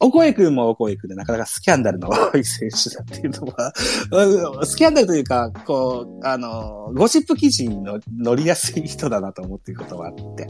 [0.00, 7.82] お声くんもお声くんでなかなかスキャンダルの多い選手だっていうのは、スキャンダルというか、こう、あの、ゴシップ記事に
[8.16, 10.46] 乗りやすい人だなと思っていることがあって。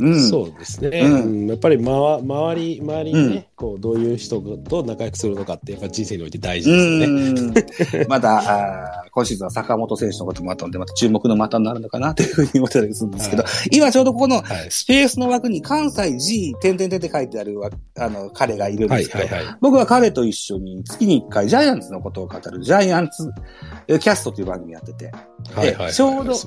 [0.00, 0.28] うん。
[0.28, 1.00] そうですね。
[1.00, 8.04] うんうんやっぱり、まわ、周り、周りにね、うんこう、どういう人と仲良くするのかって、やっぱ人生において大事うですよね。
[8.04, 8.08] ん。
[8.08, 14.70] まだ、あー今シーズンは坂本選手のこともあったので、また注目の的になるのかなというふうに思ってたりするんですけど、はい今ちょうどここのはい。
[14.70, 19.56] スペースの枠に関西 G、点々点って書いてあるわあの、彼がいるんはい、ですけど、はい、はい。
[19.60, 23.30] 僕は彼と一緒に月に1回ジャイアンツのことを語るジャイアンツ
[23.88, 25.12] えキャストという番組やってて、
[25.54, 25.92] はい、はいはい。
[25.92, 26.32] ちょうど。
[26.32, 26.38] 明日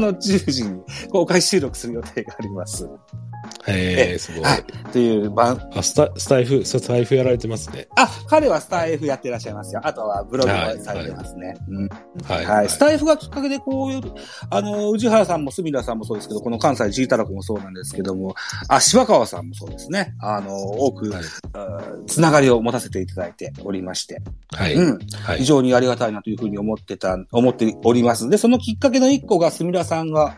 [0.00, 2.55] の10時に公開収録する予定があります。
[2.56, 2.88] ます。
[3.68, 4.42] へえ、すごい。
[4.42, 7.86] はいという番、あ、スタ、スタイフ、スタイフやられてますね。
[7.96, 9.80] あ、彼はスタイフやってらっしゃいますよ。
[9.84, 11.54] あとはブログもされてますね。
[11.68, 11.88] うん
[12.24, 12.44] はい。
[12.46, 12.68] はい。
[12.68, 14.02] スタイフがきっかけでこういう、
[14.50, 18.34] あの、宇治原さんも隅田さんもそうですけど、この関西 G タラコもそうなんですけども、
[18.68, 20.14] あ、柴川さんもそうですね。
[20.20, 24.74] あの、多く、はいあつながりを持たせていただいておりまして、はい。
[24.74, 24.98] うん。
[25.24, 25.44] はい非。
[25.44, 28.28] 常にありがたいなというふうに思ってた、思っております。
[28.28, 30.36] で、そのきっかけの一個が、すみらさんが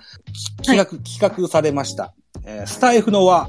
[0.64, 2.14] 企画、企画されました。
[2.44, 3.48] えースタイフの輪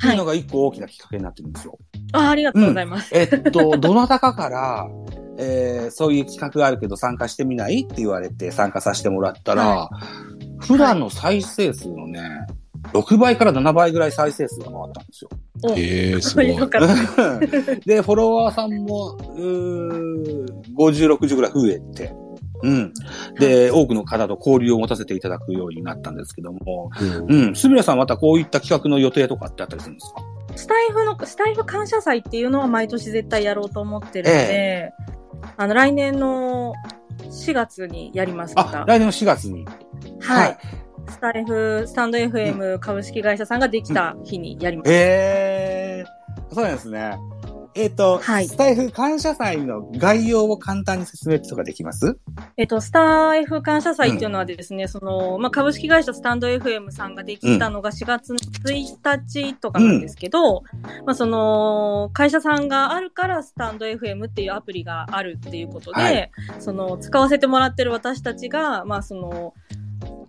[0.00, 1.78] というのが一個大きなきっかけになってるんですよ。
[2.12, 3.10] あありがとうございます。
[3.14, 4.88] えっと、どなたかから、
[5.38, 9.90] えーそういう企画があるけど参加してみないって言われて参加させてもらったら、は
[10.58, 12.20] 普段の再生数のね、
[12.92, 15.30] 6倍から7倍ぐらい再生数が回ったんですよ。
[15.62, 16.56] おええ、すごい。
[16.56, 17.38] よかった。
[17.84, 22.12] で、フォロワーさんも、うー50、60ぐらい増えて、
[22.62, 22.92] うん。
[23.38, 27.56] で、多くの方と交流を持たせていただくようになったんですけども、うんうん。
[27.56, 30.22] すみれさんまたこういった企画の予定とかってあったりするんですか？
[30.56, 34.92] スタイフの、スタイフ感謝祭っていうのは毎年絶対やろうと思ってるので、
[35.56, 36.74] あの、来年の
[37.18, 38.84] 4月にやります、まあ、た。
[38.84, 39.64] 来年の4月に。
[40.20, 40.58] はい。
[41.08, 44.90] スタイフ、スタンド FM 株式会社さんができた日にやります。
[44.90, 47.16] へえー、そうなんですね。
[47.74, 48.48] えっ、と、はい。
[48.48, 52.18] スタイフ感謝祭の概要を簡単に説明とかできます？
[52.56, 58.98] えっと、スター F 感謝祭っていうのはですね、その、まあ、株式会社スタンド FM さんができたのが4月の1
[59.32, 60.62] 日とかなんですけど、
[61.06, 66.30] まあ、その、会社さんがあるからスタンド FM っていうアプリがあるっていうことで、はい。
[66.58, 69.54] その、使わせてもらってる私たちが、まあ、その、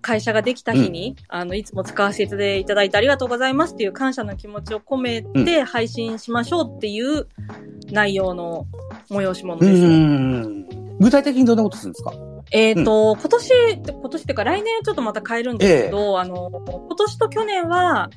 [0.01, 7.27] 会社ができた日に、あの、いつも使わせていただいてありがとうございますっていう感謝の気持ちを込めて配信しましょうっていう
[7.91, 8.67] 内容の
[9.09, 9.87] 催し物うです。
[9.87, 10.97] ん。
[10.99, 12.13] 具体的にどんなことするんですか？
[12.51, 18.09] えっ、と、今年、今年っていうか来年ちょっとまた変えるんですけど、あの、今年と去年は、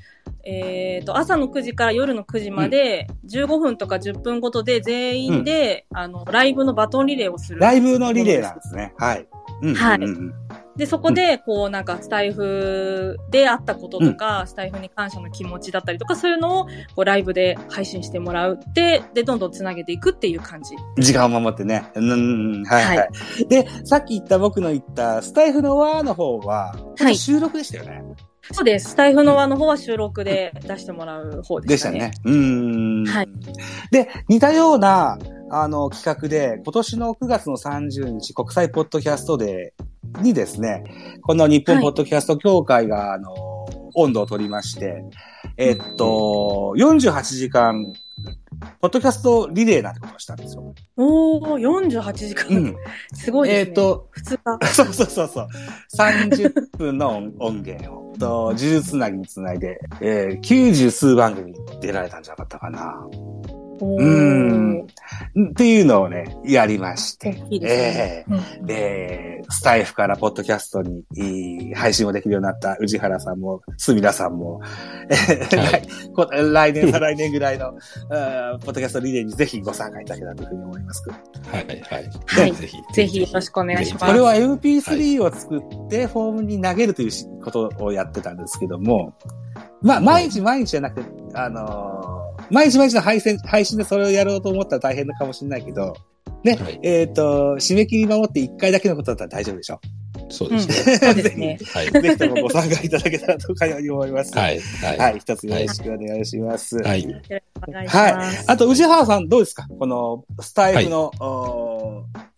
[0.44, 7.61] えっ、と、朝の9時から夜の9時まで、15分とか10分ごとで全員で、あの、ライブのバトンリレーをする。
[7.61, 8.92] ライブのリレーなんですね。
[8.99, 9.29] はい。
[9.62, 10.43] うんはいうんうん
[10.77, 20.75] で、そこで、こう、なんか、スタイフであったこととか、スタイフに感謝の気持ちだったりとか、そういうのを、こう、ライブで配信してもらうって、で、どんどんつなげていくっていう感じ。
[20.99, 21.91] 時間を守ってね。
[21.95, 23.07] うん、はい、はい、は
[23.49, 28.03] で、さっき言った僕の言ったスタイフの輪の方は、はい収録でしたよね。
[28.53, 28.91] そうです。
[28.91, 31.69] スタイフの輪の方は収録で出してもらう方でしね。
[31.69, 32.13] でしたたね。
[32.25, 33.07] うーん。
[33.07, 33.29] はい
[33.91, 35.19] で、似たような、
[35.51, 39.85] あの、企画で、今年の9月の30日、国際ポッドキャストデー
[40.20, 40.85] にですね、
[41.22, 43.35] この日本ポッドキャスト協会が、あの、
[43.94, 45.05] 温度を取りまして、
[45.57, 47.92] えっと、48時間、
[48.81, 50.74] ポッドキャストリレーなんてことをしたんですよ。
[50.96, 52.57] おー、48時間。
[52.57, 52.77] うん。
[53.12, 53.68] すごいですね。
[53.68, 54.59] えっと、普通か。
[54.66, 55.48] そうそうそうそう。
[55.96, 63.07] 30分の音音源を、と、呪術つなぎにつないで、えー、90数番組出られたんじゃなかったかな。
[63.81, 67.43] うんっていうのをね、やりまして。
[67.51, 68.25] いいですね。
[68.29, 74.61] うんえーで、スタイフからポッドキャストにいい配信をできるようになった宇治原さんも、すみらさんも、
[75.11, 81.03] えーはい 来年、再来年ぐらいの、 ポッドキャストリレーにぜひご参加いただけたらというふうに思います。
[81.09, 81.17] は
[81.61, 82.11] い、はい。
[82.27, 82.77] はいぜひ。
[82.93, 89.15] ぜひよろしくお願いしますこれは MP3 を作ってフォームに投げるというしことをやってたんですけども、
[89.83, 92.13] まあ、毎日毎日じゃなくて、あのー
[92.50, 95.96] 毎日毎日の配信、配信でそれをやろうと思ったら大変かもしれないけど、
[96.42, 99.80] ね、はいえっ、と、締め切り守って1回だけのことだったら大丈夫でしょ。
[100.28, 100.98] そううんですね。
[100.98, 101.59] そうですね。
[101.72, 101.90] はい。
[101.90, 104.37] ぜひともご参加いただけたらとかように思います。。
[104.37, 104.61] はいい。
[104.61, 104.98] はい。
[104.98, 105.18] はい。
[105.18, 106.76] 一つよろしくお願いします。
[106.78, 107.02] はい。
[107.04, 108.44] よろしくお願いします。
[108.50, 109.66] あと、宇治原さんどうですか？
[109.78, 111.11] この、スタイフの、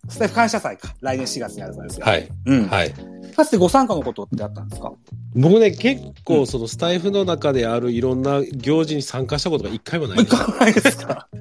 [0.09, 0.95] スタイフ感謝祭か。
[1.01, 2.05] 来年4月にあるそうですよ。
[2.05, 2.27] はい。
[2.45, 2.67] うん。
[2.67, 2.93] はい。
[3.37, 4.91] かつてご参加のことってあったんですか？
[5.35, 10.19] 僕ね、結構そのスタイフの中であるいろんな行事に参加したことが一回もない。
[10.21, 10.47] んですよ。
[10.59, 11.27] ないですか？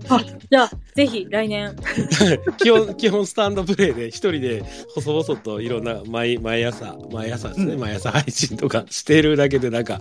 [0.51, 1.75] じゃあ、ぜひ来年。
[2.63, 4.63] 基本、基本スタンドプレイで一人で
[4.95, 7.81] 細々といろんな毎、毎朝、毎朝ですね、うん。
[7.81, 9.99] 毎朝配信とかしてるだけでなんか、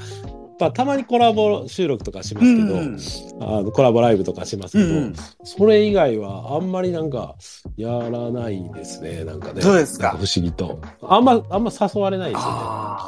[0.59, 2.97] まあ、たまにコラボ収録とかしますけど、うん。
[3.41, 5.15] あのコラボライブとかしますけど、うん。
[5.43, 7.35] それ以外はあんまりなんか
[7.75, 9.61] やらないですね、なんかね。
[9.61, 10.11] そうですか？
[10.11, 10.79] 不思議と。
[11.01, 12.55] あんま、あんま誘われないですよね。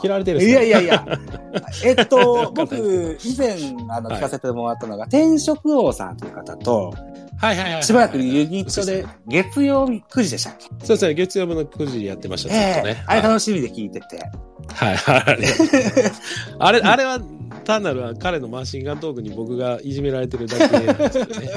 [0.02, 1.06] 切られてるいかやいやいや。
[1.86, 3.54] えっと、僕、以前、
[3.90, 6.94] あの、はい聞かせてもらったのが、転職王さんという方と、
[7.40, 7.84] はいはいはいはい。
[7.84, 10.66] しばらくユニットで月曜日9時でしたっけ？
[10.86, 13.04] そうですね、月曜日の9時やってました、ずっええとね。
[13.06, 14.20] あれはい楽しみで聞いてて。
[14.74, 15.38] はいはい。
[16.60, 17.20] あれ、あれは
[17.64, 21.50] 単なる彼のマシンガントークに僕がいじめられてるだけなんですけどね。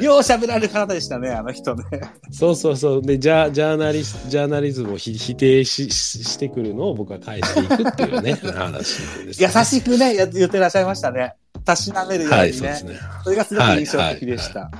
[0.02, 1.84] よう喋られる方でしたね、あの人ね。
[2.30, 3.02] そうそうそう。
[3.02, 11.34] で、ジャジャーナリス、ジャーナリズムをひ否定しししてくるのを僕は返していくっていうね、 話です、優しくね、や言ってらっしゃいましたね。
[11.64, 12.38] たしなめるようにね。
[12.38, 12.94] はい、そうですね。
[13.24, 14.70] それがすごく印象的でした。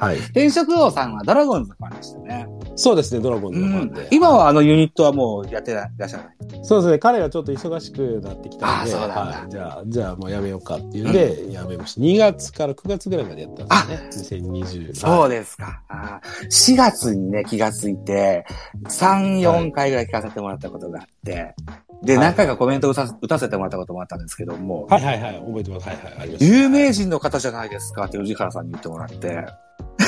[0.00, 0.18] はい。
[0.30, 2.46] 転職王さんはドラゴンズのファンでしたね。
[2.78, 4.08] そうですね、ドラゴンズうんのファンで。
[4.12, 6.34] 今はあのユニットはもうやってらっしゃらない。
[6.62, 12.00] そうですね、彼がちょっと忙しくなってきたんで、はい、じゃあ、じゃあもうやめようかっていうんで、やめました。
[12.00, 14.40] 2月から9月ぐらいまでやったんですね。
[14.40, 14.94] 2020。
[14.94, 15.82] そうですか。
[15.88, 18.46] あー4月にね、気がついて、
[18.84, 21.54] 3、4回ぐらい聞かせてもらったことがあって、
[22.02, 25.88] で、はい何回かコメントを打た打たせてもらったこともあったんですけども、はいはいはい、覚えてます。
[25.88, 26.56] はいはい、ありました。
[26.56, 29.46] 有名人の方じゃないですかって宇治原さんに言ってもらって、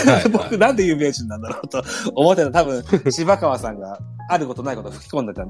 [0.06, 1.82] はい 僕なんで有名人なんだろうと
[2.14, 5.44] 思ってた多分、柴川さんがあることないこと吹き込んでた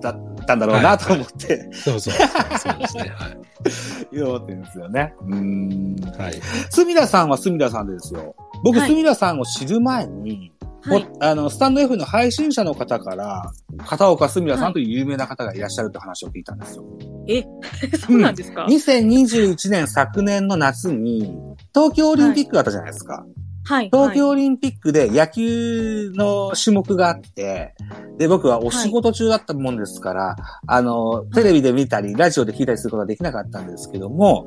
[0.00, 2.28] だったんだろうなと思って、そうそうそう。
[2.58, 3.12] そうですね。
[4.22, 5.14] 思ってるんですよね。
[5.20, 5.96] うーん。
[6.10, 6.22] はい。
[6.22, 6.40] はい。
[6.70, 8.34] すみらさんはすみらさんでですよ。
[8.62, 10.52] 僕、はいすみらさんを知る前に、
[10.84, 13.50] はいもあの、スタンド F の配信者の方から、
[13.86, 16.84] 片岡すみらさんという有名な方がいらっしゃるって話を聞いたんですよ。
[17.28, 17.44] え、
[17.98, 21.36] そうなんですか、2021年昨年の夏に、
[21.74, 23.14] 東京オリンピックがあったじゃないですか。
[23.14, 23.45] はい。
[23.66, 27.74] 東京オリンピックで野球の種目があって、
[28.18, 34.46] で、僕はお仕事中だったもんですから、あの、テレビで見たり、ラジオで聞いたりすることができなかったんですけども、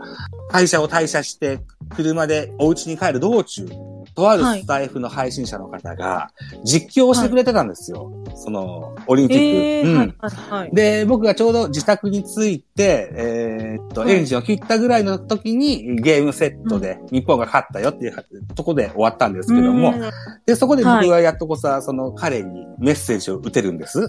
[0.49, 1.59] 会社を退社して、
[1.95, 3.67] 車でお家に帰る道中、
[4.15, 6.31] とあるスタイフの配信者の方が、
[6.63, 8.11] 実況をしてくれてたんですよ。
[8.35, 9.43] その、オリンピック。
[9.43, 10.15] ええうんはい。
[10.17, 10.31] はい。
[10.49, 10.71] はい。
[10.73, 20.01] で、僕がちょうど自宅に着いて、えーっと、はいエンジンを切ったぐらいの時にゲームセットで日本が勝ったよっていうとこで終わったんですけども、うん
[20.45, 23.99] で、そこで僕はやっとこさ、その彼にメッセージを打てるんです。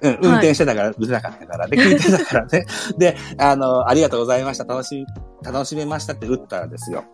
[0.00, 1.68] うん、運転してたから、打てなかったから。
[1.68, 2.66] で、 聞いてたからね。
[2.98, 4.64] で、あの、ありがとうございました。
[4.64, 5.06] 楽し、
[5.44, 7.04] 楽しめましたって打ったらですよ。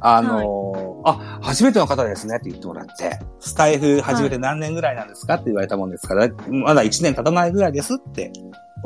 [0.00, 8.32] あの、あ、初めての方ですねって言ってもらって、スタイフ始めて何年ぐらいなんですかって言われたもんですから、まだ1年経たないぐらいですって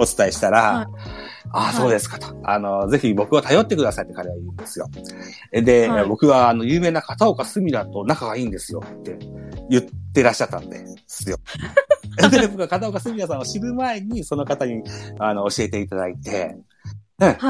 [0.01, 2.37] お伝えしたら、はいああ、そうですかと。
[2.45, 4.89] あの、ぜひ僕を頼ってくださいって彼は言うんですよ。
[5.53, 9.19] で、はい僕はあの、有名な片岡すみらと仲がいいんですよって
[9.69, 9.83] 言っ
[10.13, 11.39] てらっしゃったんですよ。
[12.31, 14.83] で、僕は片岡すみらさんを知る前に、その方に、
[15.19, 16.57] あの、教えていただいて、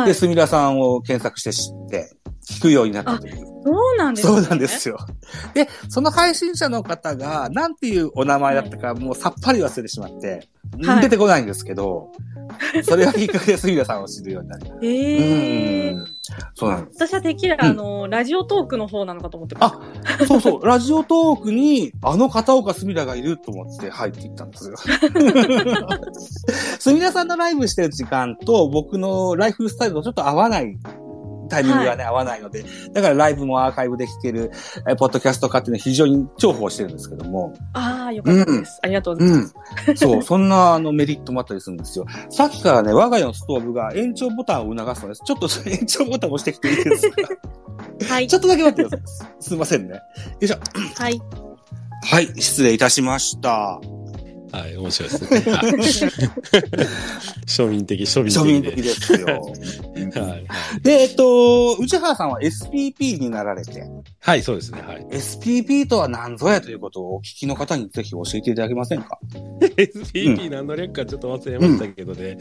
[0.07, 2.17] で、すみらさんを検索して知って、
[2.51, 3.47] 聞くようになったという。
[3.63, 4.35] そうなんですね。
[4.35, 4.99] そうなんですよ。
[5.55, 10.49] で、その配信者の方が、なんていうお名前だったか、もうさっぱり忘れてしまって、
[10.85, 12.11] はい出てこないんですけど、
[12.85, 16.07] それがきっかけで杉田さんを知るようになりええうん
[16.55, 17.07] そうなんです。
[17.07, 20.27] 私はてっきり、うんあの、ラジオトークの方なのかと思ってました。
[20.27, 24.77] そうそう、 ラジオトークに、あの片岡すみらがいると思って入っていったんですよ。
[26.79, 30.79] すみらさんのライブしてる時間と僕のライフスタイルとちょっと合わない。
[31.51, 32.65] タイミングがね、合わないので。
[32.93, 34.51] だからライブもアーカイブで聞ける、
[34.89, 37.53] えポッドキャスト化っていうのは非常に重宝してるんですけども。
[37.75, 38.81] ああ、よかったです。
[38.83, 39.55] ありがとうございます。
[39.89, 39.97] うん。
[39.97, 42.07] そう、そんなあのメリットもあったりするんですよ。
[42.31, 45.23] さっきからね、我が家のストーブが延長ボタンを促すのです。
[45.25, 47.17] ちょっと延長ボタンを押してきていいですか
[48.09, 48.39] はいちょ。
[48.39, 49.29] っとだけ待ってください。
[49.41, 49.95] すいませんね。
[49.95, 50.01] よ
[50.41, 50.59] いしょ。
[50.97, 51.21] はい。
[52.03, 53.81] はい、失礼いたしました。
[54.53, 55.53] はい、面白いですね。
[55.53, 55.71] はい
[57.47, 58.41] 庶民的、庶民的で。
[58.41, 59.27] 庶民的ですよ。
[59.27, 60.47] はい、はい。
[60.83, 63.85] で、えっと、内原さんは SPP になられて、
[64.21, 64.83] はい、そうですね。
[64.83, 65.07] はい。
[65.11, 69.19] SPP とは何ぞやということをお聞きの方にぜひ教えていただけませんか？
[69.61, 72.39] SPP 何の略かちょっと忘れましたけどね。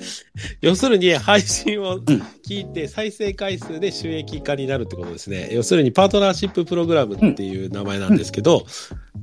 [0.61, 1.99] 要するに配信を
[2.49, 5.49] 聞いて再生回数で収益化になるってことですね。
[5.51, 8.65] 要するにパートナーシッププログラムっていう名前なんですけど、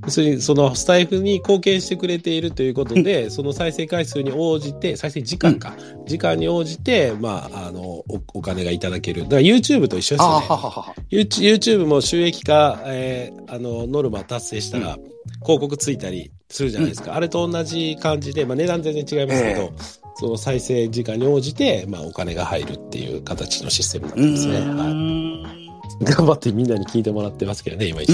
[0.05, 5.75] 要するにそのスタイフに貢献してくれているということで、その再生回数に応じて、再生時間か。
[6.07, 9.23] 時間に応じて、まあ、あの、おお金がいただける。
[9.23, 10.17] だから YouTube と一緒ですね。
[10.19, 10.95] ははは。
[11.11, 14.99] YouTube も収益化、えーあの、ノルマ達成したら、
[15.43, 17.17] 広告ついたりするじゃないですか。
[17.17, 19.73] あれと同じ感じで、まあ値段全然違いますけど、
[20.05, 24.55] えその再生時間に応じて、まあお金が入るっていう形のシステムになっうてますね。
[24.59, 25.67] ーはい、ん。
[26.05, 28.13] 頑張ってみんなに聞いてもらってますけどね、今一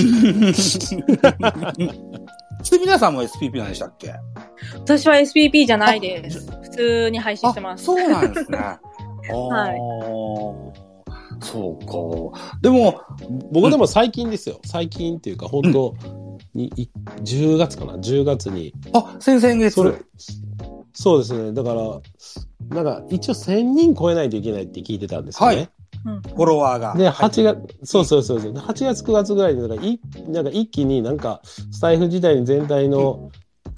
[2.70, 4.14] で、皆さんも SPP なんでしたっけ？
[4.74, 6.50] 私は SPP じゃないです。
[6.62, 7.84] 普通に配信してます。
[7.84, 8.58] そうなんですね。
[9.30, 9.78] はいい。
[11.44, 12.56] そうか。
[12.60, 13.00] でも、
[13.52, 14.60] 僕でも最近ですよ。
[14.64, 15.94] 最近っていうか、本当
[16.54, 16.88] に、い
[17.24, 18.72] 10月かな ?10 月に。
[18.92, 19.70] あ、先々月。
[19.70, 19.94] それ、
[20.92, 21.52] そうですね。
[21.52, 25.56] だから、なんか一応1000人超えないといけないって聞いてたんですよね。
[25.56, 25.68] はい
[26.04, 26.94] うんフォロワーが。
[26.96, 28.52] で、はい8月、そうそうそうそう。
[28.52, 33.30] 8月、9月ぐらいで、なんか、い、なんか一気になんか、スタイフ時代に全体の、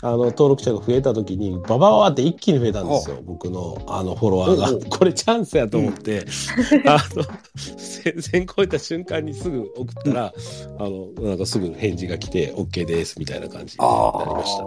[0.03, 3.21] あの、登録者が増えた時に、ババババって一気に増えたんですよ。
[3.25, 4.97] 僕の、あの、フォロワーが。
[4.97, 6.27] これチャンスやと思って、
[6.87, 7.25] あの、
[7.57, 10.35] 1000超えた瞬間にすぐ送ったら、
[10.79, 14.63] あの、なんかすぐ返事が来て、OK です、みたいな感じになりました。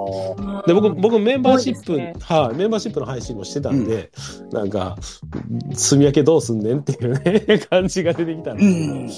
[0.60, 4.12] あで、僕、僕メンバーシップ、ねはい、メンバーシップの配信もしてたんで、
[4.52, 4.98] なんか、
[5.74, 9.12] 住み分けどうすんねんっていうね、感じが出てきたんですけど、うん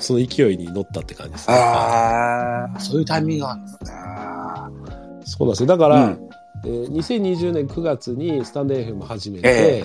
[0.00, 1.56] その勢いに乗ったって感じですね。
[1.56, 5.03] ああ、そういうタイミングがあるんですね。
[5.24, 5.66] そうなんですよ。
[5.66, 6.28] だから、うん
[6.64, 9.84] えー2020年9月にスタンド FM 始めて、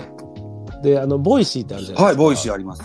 [0.82, 2.04] で、あの、 Voicy ってあるじゃないですか。
[2.04, 2.82] はい、 Voicy あります。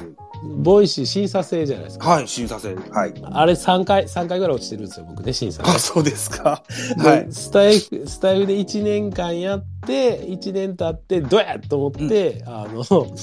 [0.58, 2.10] Voicy 審査制じゃないですか。
[2.10, 2.76] はい、審査制。
[2.76, 3.14] はい。
[3.24, 5.70] あれ3回、3回ぐらい落ちてるんですよ、僕ね、審査で。
[5.70, 6.64] あ、そうですか。
[6.98, 7.28] ではい。
[7.32, 12.84] スタエフ、スタエフで1年間やって、1年経って、どうやと思って、あの、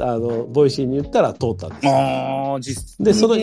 [0.00, 1.92] あの、 Voicy に行ったら通ったんですよ。
[1.92, 3.36] ああ、実で、その、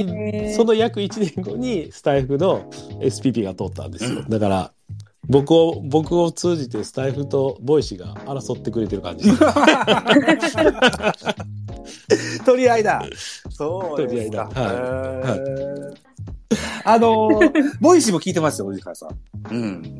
[0.55, 2.69] その約1年後にスタイフの
[2.99, 4.23] SPP が通ったんですよ。
[4.27, 4.71] だから、
[5.27, 9.31] 僕を、僕を通じてスタエフと Voicy が争ってくれてる感じ。
[12.45, 13.03] 取り合いだ。
[13.49, 14.07] そうですか。
[14.07, 16.05] 取り合いだはい
[16.85, 19.09] あのー、 Voicy も聞いてますよ、おじかさん。
[19.51, 19.97] うん。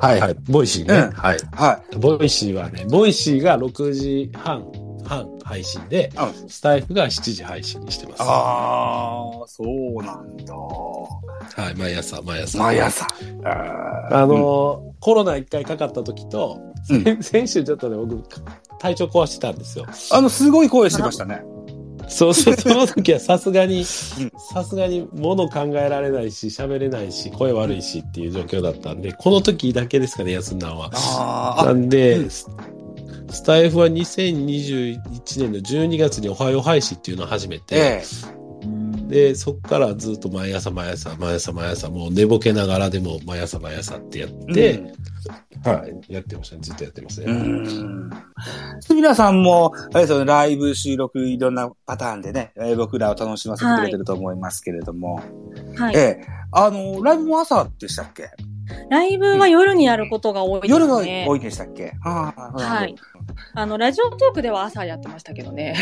[0.00, 0.36] はいはい。
[0.48, 0.94] Voicy ね。
[0.94, 1.38] うんはい。
[1.52, 4.64] は Voicy はね、 Voicy が6時半、
[5.04, 6.50] 半配信で、い。
[6.50, 8.22] スタエフが7時配信にしてます。
[8.22, 10.54] ああ、そうなんだ。
[10.54, 12.58] はい、毎朝、毎朝。
[12.58, 13.06] 毎朝。
[13.44, 18.22] あのーコロナ一回かかった時と、うん先 先週ちょっとね、僕、
[18.78, 19.86] 体調壊してたんですよ。
[20.12, 21.42] あの、すごい声してましたね。
[22.08, 30.90] そうそう、 その時はさすがに、んさすがに物考えられないし、喋れないし、声悪いしっていう状況だったんで、この時だけですかね、休んだのは。
[30.92, 32.30] あなんで、うん
[33.30, 35.00] ススタイフは2021
[35.40, 38.02] 年の12月におはよう配信っていうのを始めて、え
[39.08, 44.52] で、そこからずっと毎朝毎朝、毎朝毎朝、もう寝ぼけながらでも毎朝毎朝ってやっえ。
[44.52, 44.92] て、うん
[45.62, 46.62] はい、やってましたね。
[46.62, 47.26] ずっとやってますね。
[47.26, 48.10] うん。
[48.80, 55.20] 杉田さんも、あれですよね、ライブ収録いろんなパターンでね、えー僕らを楽しませてくれてると思いますけれども、
[55.76, 55.96] はい。
[55.96, 58.30] ええ、あの、ライブも朝でしたっけ？
[58.88, 60.80] ライブは夜にやることが多いですね。
[60.80, 60.96] 夜が
[61.28, 61.92] 多いんでしたっけ？
[62.04, 62.94] ああ、はい。
[63.54, 65.74] あの、ラジオトークでは朝やってましたけどね。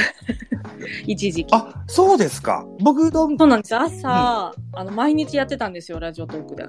[1.07, 1.49] 一時期。
[1.55, 2.65] あ、そうですか。
[2.81, 3.81] 僕のそうなんですよ。
[3.83, 6.67] 朝、あの、毎日やってたんですよ、ラジオトークで。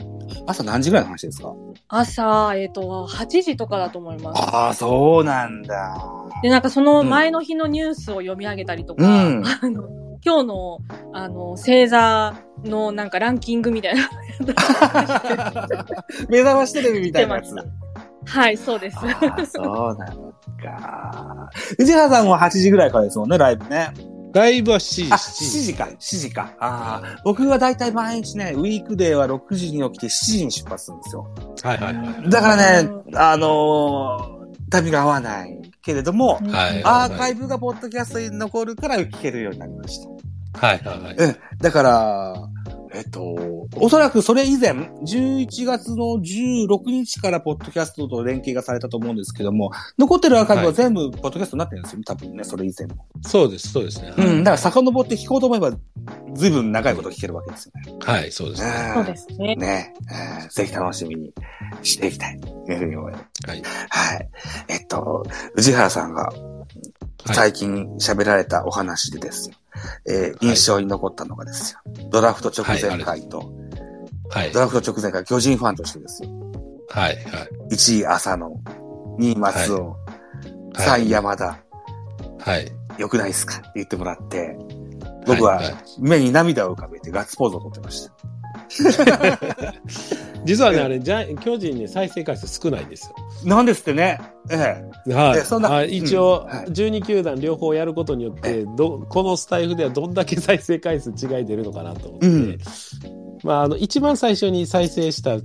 [0.48, 1.54] 朝何時ぐらいの話ですか？
[1.88, 4.42] 朝、えっ、と、8時とかだと思います。
[4.42, 5.98] ああ、そうなんだ。
[6.42, 10.80] で、なんかその前の日のニュースを読み上げたりとか、うんあの今日の、
[11.14, 14.10] あの、星座のなんかランキングみたいな。
[16.28, 17.56] 目覚ましテレビみたいなやつ。
[18.26, 18.98] はい、そうです。
[19.52, 21.50] そうなのか。
[21.78, 23.92] 宇治原さんも8時ぐらいからですもんね、ライブね。
[24.34, 26.54] ライブは7時、あ、7 7時か、7時か。
[26.60, 31.28] ああ、僕はだいたい毎日ね、ウィークデーは6時に起きて7時に出発するんですよ。
[31.64, 32.30] はいはいはい。
[32.30, 40.10] だからね、あのー、旅が合わないけれども、はいアーカイブがポッドキャストに残るから聞けるようになりました。
[40.68, 41.16] はいはいはい。
[41.16, 41.36] うん。
[41.58, 42.36] だから、
[42.94, 43.36] えっと、
[43.76, 53.06] おそらくそれ以前、11月の16日からポッドキャストと連携がされたと思うんですけども、残ってるアーカイブは全部ポッドキャストになってるんですよ、多分ね、それ以前も。
[53.22, 54.14] そうです、そうですね。
[54.18, 54.44] うん。
[54.44, 55.72] だから遡って聞こうと思えば、
[56.34, 57.98] ずいぶん長いこと聞けるわけですよね。
[58.02, 58.92] はい、そうですね。
[58.96, 59.56] そうですね。
[59.56, 61.34] ねえーぜひ楽しみに
[61.84, 63.26] していきたいというふうに思います。
[63.48, 63.62] はい。
[63.90, 64.30] はい。
[64.68, 65.26] えっと、
[65.56, 66.34] 宇治原さんが
[67.26, 69.56] 最近喋られたお話でですよ。
[70.08, 71.80] えー印象に残ったのがですよ。
[72.10, 73.52] ドラフト直前回と、
[74.30, 74.60] はいド。
[74.62, 76.30] ラフト直前回巨人ファンとしてですよ。
[76.90, 77.74] はい、はい。
[77.76, 78.50] 1位浅野、
[79.20, 80.00] 2位松尾、はい
[80.76, 81.60] 3位山田、
[82.40, 82.72] はい。
[82.98, 84.58] 良くないですかって言ってもらって、
[85.26, 88.14] 僕ははい目に涙を浮かべてガッツポーズを取ってました。
[90.46, 93.16] 実はね、あれ、ジャイ巨人ね、再生回数少ないんですよ。
[93.46, 94.20] なんですってね。
[94.50, 95.14] ええ。
[95.14, 95.40] はい。
[95.40, 102.58] えそんなあ一応、うんはい12球団両方やることによって、ど、このスタイフではどんだけ再生回数違い出るのかなと思って、うん
[103.44, 105.38] まあ、あの、一番最初に再生した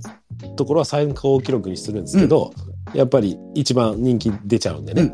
[0.55, 2.51] ところは最高記録にするんですけど、
[2.93, 5.13] やっぱり一番人気出ちゃうんでね。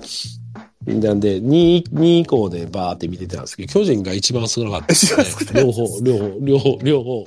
[0.85, 5.15] なんで、2、2以降でバーって見てたんですけど、巨人が一番少なかったです
[5.53, 7.25] ね 両方、両方、両方、両方。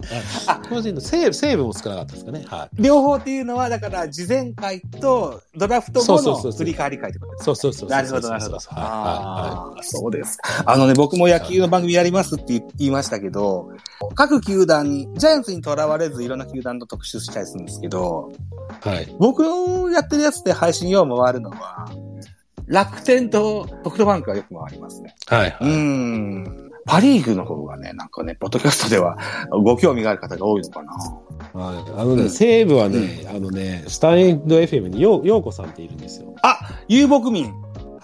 [0.49, 2.45] あ巨人の西武、西武も少なかったですかね。
[2.47, 2.83] はい。
[2.83, 7.89] 両方っていうのは、だから、事前回とドラフト後のそうそうそうそう振り返り会ってことですそうそうそうそう。
[7.91, 8.57] なるほど、なるほど。
[8.57, 8.95] はいはいは
[9.75, 10.39] ああ、そうです。
[10.67, 13.71] あのね、僕も野球の番組やりますって言いましたけど、
[14.15, 18.33] 各球団に、ジャイアンツにとらわれずいろんな球団と特集したりするんですけど、
[18.85, 18.89] い。
[18.89, 19.15] はい。
[19.19, 21.89] 僕のやってるやつで配信よう回るのは、
[22.67, 25.15] 楽天とソフトバンクがよく回りますね。
[25.27, 25.51] はい。
[25.51, 25.71] はうい。
[25.71, 26.71] ん。
[26.87, 29.17] パリーグの方がね、なんかね、ポッドキャストでは
[29.51, 30.93] ご興味がある方が多いのかな。
[31.55, 36.35] はい、あのね、うん西武はね、あのね、スタンド FM によう、ようこさんっているんですよ。
[36.43, 36.59] あ、
[36.89, 37.53] 遊牧民。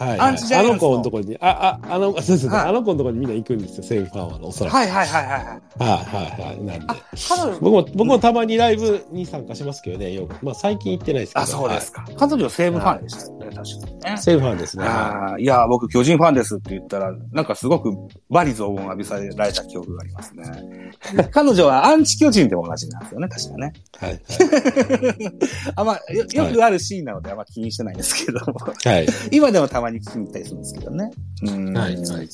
[0.00, 4.74] はい、アンチジャイアンツのあの子のところに、あ、あ、あの、そうですね、はいあの子のところにみんな行くんですよ、西武ファンは、おそらく。
[4.74, 5.44] はいはいはいはいはい。
[5.44, 6.64] はい、はい、はい。
[6.64, 6.96] なんであ。、
[7.28, 10.42] 彼女、僕も、僕もたまにライブに参加しますけどね、よく。
[10.42, 11.42] まあ、最近行ってないですけど。
[11.42, 12.04] あ、そうですか。
[12.16, 14.18] 彼女西武ファンでしたよね、確かにねはい。。
[14.18, 14.84] 西武ファンですね。
[14.84, 17.92] はあーいや、僕、巨人ファンですって言ったら、なんかすごく
[18.30, 20.92] バリ雑言を浴びされられた記憶がありますね。
[21.30, 23.72] 彼女はアンチ巨人でも同じなんですよね、確かね。
[24.02, 24.04] い。
[24.04, 24.20] はい。
[25.76, 29.06] あんま、よよくあるシーンなのであんま気にしてないんですけども、はい。
[29.30, 31.10] 今でもたまに聞きに行ったりするんですけどね。
[31.42, 31.96] うんはい。
[31.96, 32.28] はい。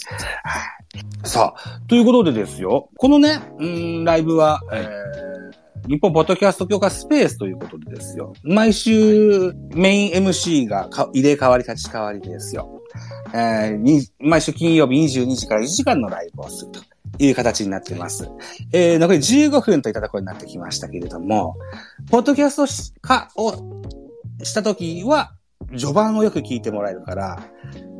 [1.24, 5.36] さあ、ということでですよ、このね、うん、ライブは、はいえー
[5.88, 8.32] 日本ポッドキャスト協会スペースということでですよ。
[8.42, 12.82] 毎週メイン MC がか入れ替わり立ち替わりですよ。
[13.32, 16.80] えーに毎週金曜日22時から1時間のライブをすると
[17.22, 18.28] いう形になっています。
[18.72, 21.54] えー残り15分といったところになってきましたけれども、
[22.11, 23.54] ポッドキャストし化を
[24.42, 25.36] したときは、
[25.77, 27.39] 序盤をよく聞いてもらえるから、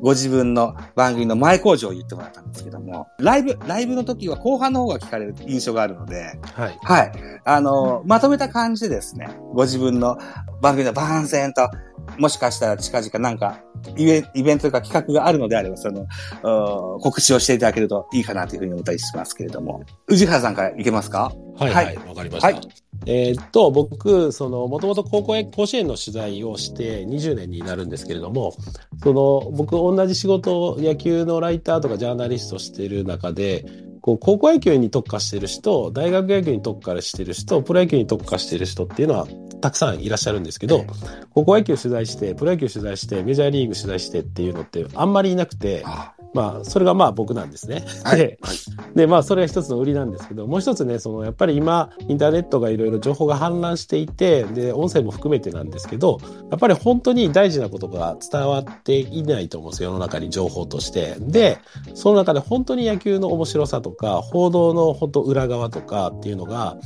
[0.03, 6.79] ご自分の番組の前工場を言ってもらったんですけども、ライブ、ライブの時は後半の方が聞かれる印象があるので、はい。
[6.83, 7.13] はい。
[7.45, 10.19] あの、まとめた感じでですね、ご自分の
[10.61, 11.71] 番組の番宣と、
[12.19, 13.59] もしかしたら近々なんか、
[13.97, 19.83] イベイベントとか企画があるのであれば、その、うん告知をしていただけるといいかなというふうに思ったりしますけれども。
[20.09, 21.33] 宇治原さんからいけますか？
[21.57, 22.49] はいはい、わ、かりました。
[22.49, 22.61] はい
[23.05, 28.55] えーっと、僕、その、もともと高校へ、甲子園の取材をして20年になるんですけれども、
[29.03, 33.67] その、僕、同じ仕事を、野球のライターとかジャーナリストしてる中で、
[34.01, 39.27] こう、高校野球に特化してる人、大学野球に特化してる人、プロ野球に特化してる人っていうのは、
[39.61, 40.85] たくさんいらっしゃるんですけど、
[41.35, 45.85] 高校野球取材して、プロ野球取材して、メジャーリーグ取材してっていうのってあんまりいなくて、
[46.37, 47.83] まあ、それがまあ僕なんですね。
[48.05, 48.39] はいで、
[48.95, 56.19] で、まあ、それが一つの売りなんですけど、もう一つね、その、やっぱり今、インターネットがいろいろ情報が氾濫していて、で、音声も含めてなんですけど、
[56.51, 61.17] やっぱり本当に大事なことが伝わっていないと思うんですよ、世の中に情報として。
[61.21, 61.59] で、
[61.95, 66.77] その中で本当に野球の面白さとか、報道の本当裏側とかっていうのが、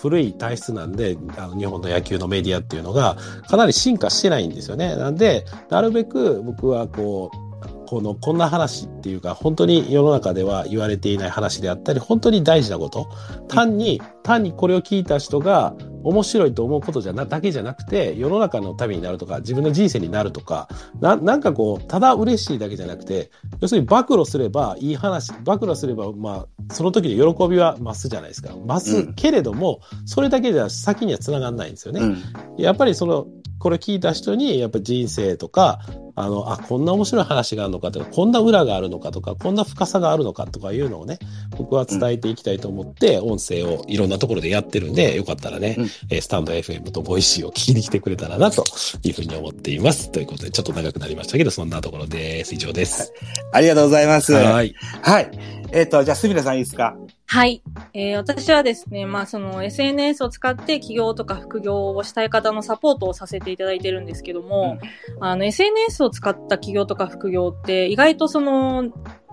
[0.00, 3.16] 古い体質なんで、あの日本の野球のメディアっていうのが、
[3.48, 4.94] かなり進化してないんですよね。
[4.94, 7.49] なんで、なるべく僕はこう、
[7.90, 13.08] この、こんな話っていうか、本当に世の中では言われていない話であったり、本当に大事なこと。
[13.48, 15.74] 単に、単にこれを聞いた人が
[16.04, 20.68] 面白いと思うことじゃな、だけじゃなくて、世の中のためになるとか、自分の人生になるとか、
[21.00, 28.50] な、なんかこう、ただ嬉しいだけじゃなくて、要するに暴露すればいい話、暴露すれば、まあ、その時の喜びは増すじゃないですか。
[28.50, 32.02] 増すけれども、それだけでは先には繋がんないんですよね。
[32.02, 32.22] うん。
[32.56, 33.26] やっぱりその、
[33.58, 35.80] これ聞いた人に、やっぱ人生とか、
[36.22, 41.18] あの、あ、こんな面白い話があるのかとか、こんな裏があるのかとか、こんな深さがあるのかとかいうのをね、
[41.56, 48.64] 僕は伝えていきたいと思って、音声をいろんなところでやってるんで、よかったらね、うんえースタンド FM とボイシーを聞きに来てくれたらな、と
[49.02, 50.10] いうふうに思っています。
[50.12, 52.54] ということで、ちょっと長くなりましたけど、そんなところです。
[52.54, 53.12] 以上です。
[53.52, 54.32] ありがとうございます。
[54.32, 54.74] はい。
[55.02, 55.30] はい。
[55.72, 56.96] えっ、と、じゃあ、すみれさんいいですか？
[57.32, 57.62] はい。
[57.94, 64.80] えー私はですね、まあその SNS を使って起業とか副業をしたい方のサポートをさせていただいてるんですけども、
[65.20, 68.90] あの SNS を使った起業とか副業って意外とその、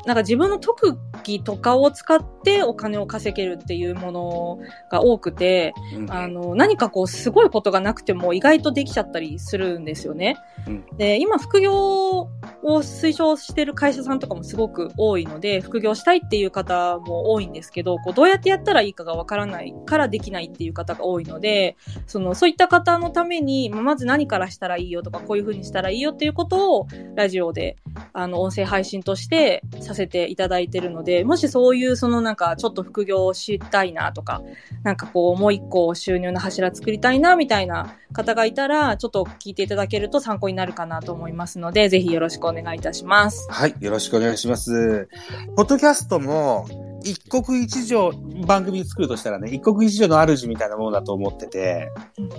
[0.07, 10.37] なんか自分の特技とかを使ってお金を稼げるっていうものが多くて、うんあの、何かこうすごいことがなくても意外とできちゃったりするんですよね。
[10.65, 12.29] うんで、今副業を
[12.63, 27.75] 推奨してる会社さんとかもすごく多いので、副業したいっていう方も多いんですけど、こうどうやってやったらいいかがわからないからできないっていう方が多いので、その、そういった方のために、まず何からしたらいいよとか、こういう風にしたらいいよっていうことを、ラジオで、
[28.13, 34.41] あの、音声配信としてさせていただいてるので、もしそういう、そのなんか、ちょっと副業をしたいなとか、
[34.83, 43.47] なんかこう、もう一個収入の柱作りたいな、みたいな方がいたら、ちょっと聞いていただけると参考になるかなと思いますので、ぜひよろしくお願いいたします。
[43.51, 43.75] はい。
[43.79, 45.09] よろしくお願いします。
[45.55, 48.11] ポッドキャストも、一国一城、
[48.45, 51.91] 番組作るとしたらね、一国一城の主みたいなものだと思ってて、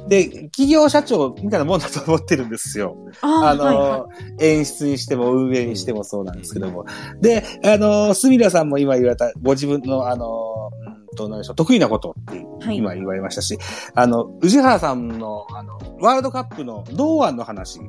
[0.09, 2.96] で、企業社長みたいなもんだと思ってるんですよ。
[3.20, 4.09] あの、あはいは
[4.40, 6.84] 演出にしても運営にしてもそうなんですけども。
[7.20, 13.59] で、あの、すみらさんも今言われた、ご自分の、あの、うんと、何でしょう、得意なことってはい今言われましたし、
[13.94, 17.82] あの、宇治原さんの、あの、ワールドカップの堂安の話を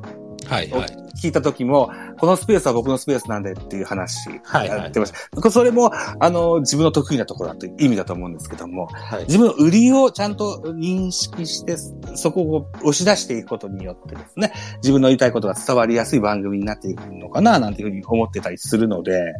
[0.47, 1.09] はいはい。
[1.20, 5.51] 聞いた時も、このスペースは僕のスペースなんでっていう話はいはいやってました。
[5.51, 9.24] それも、あの、自分の得意なところだという意味だと思うんですけども、はい。
[9.24, 11.78] 自分の売りをちゃんと認識して、
[12.15, 19.34] そこを押し出していくことによってですね、自分の言いたいことが伝わりやすい番組になっていくのかな、なんていうふうに思ってたりするので、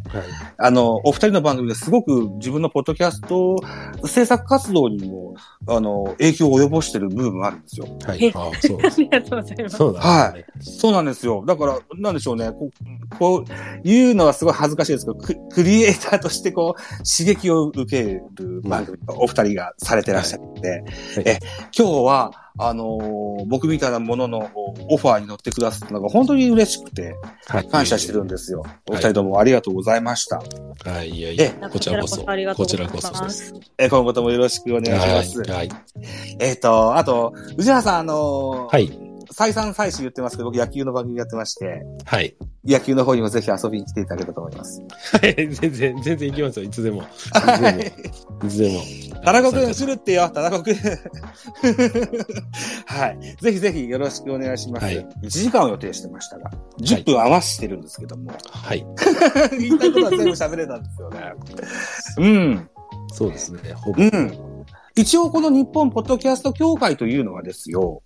[0.58, 3.56] あの、お二人の番組ですごく自分のポッドキャスト
[4.06, 5.34] 制作活動にも、
[5.66, 7.86] あの、影響を及ぼしてる部分があるんですよ。
[8.04, 8.24] はい。
[8.24, 9.76] えあそう ありがとうございます。
[9.76, 10.44] そうだ、はい。
[10.60, 11.44] そうなんですよ。
[11.46, 12.50] だから、なんでしょうね。
[12.52, 12.70] こ
[13.12, 13.44] う、こう
[13.84, 20.84] 言うのはすごい恥ずかしいですけど、ククリエイターとしてこう、刺激を受ける番組をお二人がされてらっしゃって、
[21.24, 21.38] え、
[21.76, 24.50] 今日は、あのー僕みたいなものの
[24.88, 27.14] オファーに乗ってくださったのが本当に嬉しくて、
[27.46, 27.68] はい。
[27.68, 28.64] 感謝してるんですよ。
[28.88, 30.42] おい二人ともありがとうございました。
[30.84, 32.24] はい、いやいやえ、こちらこそ。
[32.56, 33.46] こちらこそです。
[33.46, 33.54] す。
[33.78, 35.50] え、今後ともよろしくお願いします。
[35.50, 35.68] はい。
[35.68, 35.82] はい。
[36.38, 39.09] えっ、と、あと、宇治原さん、あのーはい。
[39.32, 42.36] 再三再四言ってますけど、僕野球の番組やってまして、はい。
[42.64, 44.82] 野球の方にもぜひ遊びに来ていただけたらと思います。
[45.12, 45.34] はい。
[45.34, 46.64] 全然、全然行きますよ。
[46.64, 47.02] いつでも。
[47.02, 47.62] いつでも。
[47.62, 47.92] はい。
[48.46, 48.80] いつでも。
[49.24, 50.74] 田中くん、するってよ、田中くん。
[52.86, 53.36] はい。
[53.40, 54.84] ぜひぜひよろしくお願いします。
[54.84, 56.50] はい1時間を予定してましたが、
[56.80, 58.84] 10分合わせてるんですけども、はい。
[59.58, 61.32] 言いたいことは全部喋れたんですよね。
[62.18, 62.68] うん。
[63.12, 63.72] そうですね。
[63.74, 64.02] ほぼ。
[64.02, 64.49] うん。
[65.00, 68.02] 一応この日本ポッドキャスト協会というのはですよ、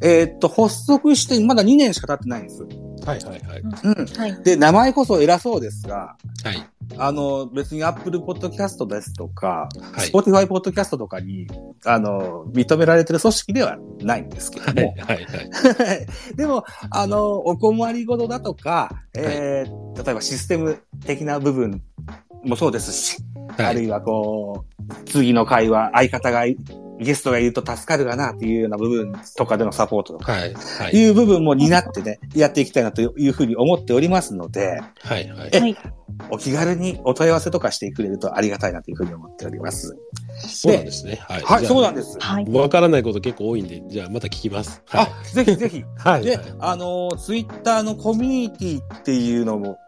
[0.00, 2.62] えーっと、発足してまだ2年しか経ってないんです。
[3.04, 3.60] はいはいはい。
[3.60, 4.06] うん。
[4.06, 4.42] はい。
[4.42, 6.66] で、名前こそ偉そうですが、はい。
[6.96, 11.48] あの、別に Apple Podcast ですとか、はい Spotify Podcast とかに、
[11.84, 15.26] あの、認められてる組織ではないんですけども、はい、はい。
[16.34, 21.82] でも、あの、お困りごとだとか、えー例えばシステム的な部分
[22.44, 23.18] もそうですし、
[23.56, 23.66] はい。
[23.66, 24.71] あるいはこう、
[25.06, 26.56] 次の会話、相方がい、
[26.98, 30.54] ゲストがいると助かるかなっていうような部分とかでのサポートとか、はい。
[30.54, 30.96] はい。
[30.96, 35.28] いう部分も担ってね、やっていきたいなというふうに思っておりますので、はい。
[35.28, 35.50] はい。
[35.52, 35.76] えはい。
[36.30, 39.96] お気軽にお問い合わせとかしてくれるとありがたいなというふうに思っております。
[40.36, 41.18] そうなんですね。
[41.22, 41.42] はい。
[41.42, 42.18] はい、そうなんでです。
[42.20, 42.44] はい。
[42.50, 44.82] わからないこと結構多いんで、じゃあまた聞きます。
[44.90, 45.84] あ、ぜひぜひ。
[45.98, 46.24] はい。
[46.24, 49.78] ではい、あの、ツイッターのコミュニティっていうのも、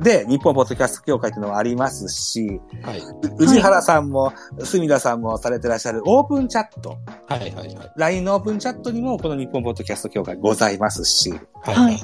[0.00, 2.98] で、日本ポッドキャスト協会っていうのもありますし、はい。
[2.98, 3.04] う
[3.38, 4.32] 宇治原さんも、
[4.64, 7.40] 隅田さんもされてらっしゃるオープンチャット、はい。
[7.40, 7.52] はい。
[7.52, 7.92] はい。
[7.96, 11.30] LINE のオープンチャットにもこの日本ポッドキャスト協会ございますし、
[11.62, 11.74] はい。
[11.74, 11.98] はい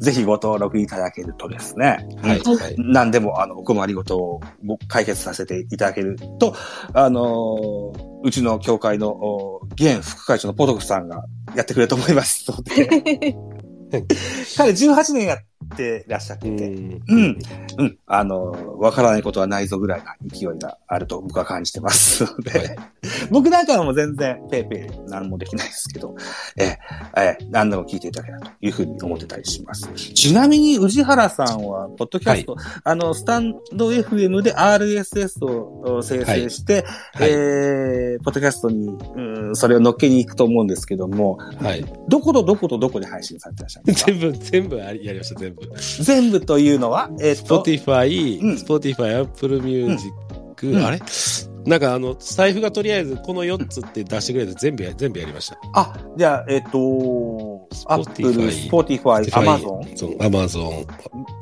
[0.00, 2.38] ぜひご登録いただけるとですね、はい。
[2.38, 2.74] はい。
[2.78, 6.54] 何でも、あの、お困りごとをご解決させていただけると、
[6.94, 11.24] あのーうちの協会の、お現副会長のポトフさんが
[11.54, 13.36] やってくれると思いますので、
[14.56, 15.44] 彼18年やって
[16.08, 17.38] らっしゃってて、うんうん。
[17.78, 17.98] うん。
[18.06, 22.76] あの、わからないことはないぞぐらいな勢いがあると僕は感じてますので、はい
[23.30, 26.14] 僕なんかはもう全然ペーペー何もできないですけど、
[26.56, 29.88] えー、えー何でも聞いていただけたらというふうに思ってたりします。
[29.94, 37.30] ちなみに宇治原さんは、ポッドキャスト、あの、スタンド FM で RSS を生成して、はい。
[37.30, 41.84] えー、ポッドキャストに、うん、それを乗っけに行くと思うんですけども、はい。
[42.08, 44.12] どことどことどこで配信されてらっしゃるんですか？
[44.12, 45.57] 全部、全部やりました、全部。
[46.02, 50.12] 全部というのは、えっ、と、Spotify、うん Spotify、Apple Music、
[50.62, 51.00] うんあれ？
[51.68, 55.58] なんかあの、財布がとりあえずこの4つって出してくれて全部や、全部やりました。
[55.74, 59.96] あ、じゃあ、えっ、と、Apple、Spotify、Amazon？
[59.96, 60.86] そう、Amazon。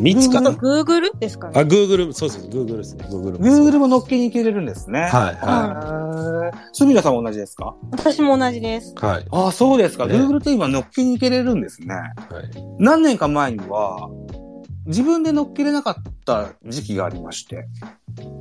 [0.00, 1.60] 3つかなあと、Google ですかあ、ね。
[1.62, 3.06] Google、そうそう、Google ですね。
[3.08, 3.38] Google も。
[3.38, 5.02] Google も乗っけに行けれるんですね。
[5.02, 6.25] はい、ははい。
[6.72, 7.74] すみださんも同じですか？
[7.92, 8.94] 私も同じです。
[9.00, 9.04] い。
[9.04, 9.26] はい。
[9.30, 10.06] ああ、そうですか。
[10.06, 11.94] ね Google って今乗っけに行けれるんですね。
[11.94, 12.12] はい。
[12.78, 14.08] 何年か前には、
[14.86, 15.94] 自分で乗っけれなかっ
[16.24, 17.66] た時期がありまして、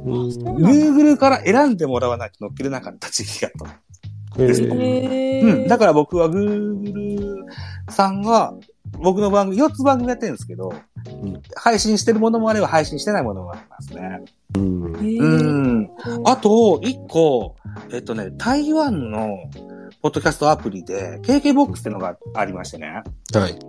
[0.06, 3.68] Google から選んでもらわないと乗っけれなかった時期があっ
[4.34, 4.48] たの。
[4.48, 5.68] ですえーへうん。
[5.68, 7.46] だかから僕は Google
[7.90, 8.54] さんが、
[9.00, 10.74] 僕の番組、4つ番組やってるんですけど、ん
[11.56, 14.22] 配信してるものもあれば配信してないものもありますね。
[14.56, 15.90] うんうへん。
[16.26, 17.56] あと、1個、
[17.92, 19.30] えっとね、台湾の
[20.02, 23.04] ポッドキャストアプリで、KKBOX っていうのがありましてね。
[23.34, 23.60] はい。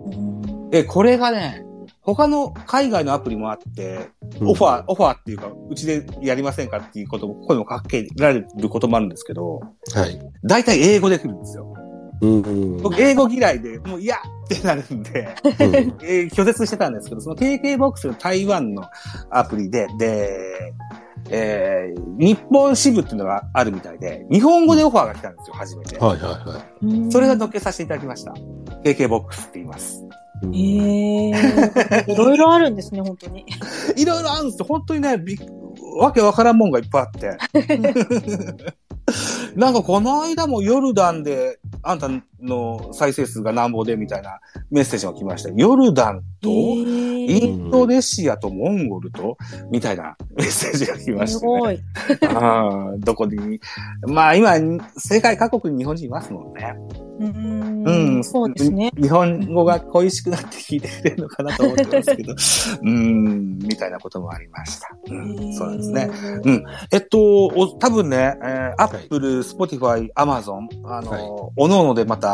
[0.71, 1.63] え、これがね、
[2.01, 4.09] 他の海外のアプリもあって、
[4.41, 9.61] オファー、オファーっていうか、うちでやりませんかっていうことも、声もかけられることもあるんですけど、
[9.93, 10.19] はい。
[10.43, 11.73] 大体英語で来るんですよ。
[12.21, 12.81] うんうん。
[12.81, 14.15] 僕、英語嫌いで、もう嫌
[14.55, 15.53] ってなるんで、うん
[16.03, 18.83] えー拒絶してたんですけど、その KKBOX の台湾の
[19.29, 20.73] アプリで、で、
[21.29, 25.97] えー、日本支部っていうのがあるみたいで、日本語でオファーが来たんですよ、初めて。
[25.99, 26.65] はいはいは
[27.07, 27.11] い。
[27.11, 28.33] それが乗っけさせていただきました。
[28.83, 30.05] KKBOX って言います。
[30.43, 32.05] うんへえ。
[32.07, 33.45] いろいろあるんですね、本当に。
[33.97, 34.65] いろいろあるんですよ。
[34.65, 35.37] 本当にね、びっ
[35.97, 37.37] わけわからんもんがいっぱいあって。
[39.55, 42.07] なんかこの間もヨルダンで、あんた
[42.41, 45.49] の再生数がなんぼでみたいなメッセージが来ました。
[45.49, 49.37] ヨルダンと、イへンドネシアとモンゴルと、
[49.71, 51.27] みたいなメッセージが来まえ。
[51.27, 51.39] して、ね。
[51.39, 51.79] すごい。
[52.35, 53.59] あーどこに？
[54.07, 54.55] まあ今、
[54.97, 56.75] 世界各国に日本人いますもんね。
[57.19, 58.23] ううんん。
[58.23, 58.91] そうですね。
[58.95, 62.35] 日本語が恋しくなって聞いてくれるのかなと思ってますけど、
[62.83, 64.95] うん、みたいなこともありました。
[65.09, 66.09] うん、そうなんですね。
[66.43, 66.63] うん。
[66.91, 71.21] えっと、お多分ね、えー、Apple、Spotify、Amazon、あの、はい
[71.55, 72.26] おのおのでまた、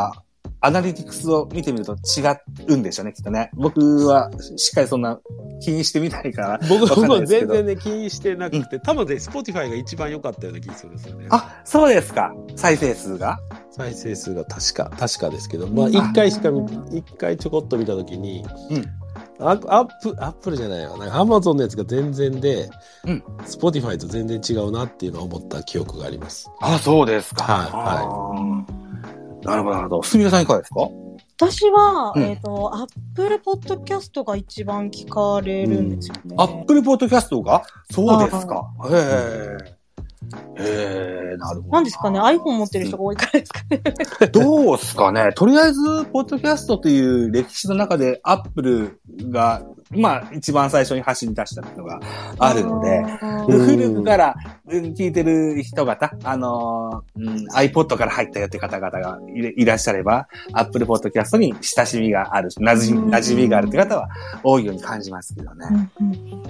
[0.65, 2.23] アナリティクスを見てみると違
[2.67, 3.51] うんでしょうね、きっとね。
[3.53, 5.19] 僕はしっかりそんな
[5.61, 6.59] 気にしてみたいから。
[6.69, 11.27] 僕も全然ね、気にしてなくて、多分ね、Spotify が一番良かったような気がするんですよね。
[11.31, 12.33] あ、そうですか。
[12.55, 13.37] 再生数が？
[13.71, 16.65] 再生数が確か、確かですけど、まあ、一回しか見、
[16.97, 18.85] 一回ちょこっと見たときに、うん
[19.39, 20.97] アアップ、アップルじゃないわ。
[20.97, 22.69] なんか Amazon のやつが全然で、
[23.05, 23.23] うん。
[23.45, 26.49] Spotify と全然違うなっていうのを思った記憶があります。
[26.61, 27.43] あ、そうですか。
[27.43, 28.92] はいはい。
[29.43, 30.03] なるほど、なるほど。
[30.03, 30.79] すみれさんいかがですか？
[31.35, 36.35] 私は、うんえっと、Apple Podcast が一番聞かれるんですよね。
[36.37, 37.63] アップルポッドキャストが？
[37.91, 38.63] そうですか。
[38.89, 39.83] へえ。
[40.57, 41.73] へえ、なるほど。
[41.73, 43.81] なんですかね ?iPhone 持ってる人が多いからですかね。
[44.31, 45.31] どうすかね？
[45.35, 49.63] とりあえず、ポッドキャストという歴史の中で、アップルが
[49.95, 51.99] まあ、一番最初に走り出したのが
[52.39, 54.35] あるので、あーうん古くから
[54.67, 64.07] うん聞いてる人方、あのーうん iPod から入ったよって方々がいれいらっしゃれば、Apple Podcast に親しみがある、馴染み、うん馴染みがあるって方は
[64.43, 65.89] 多いように感じますけどね。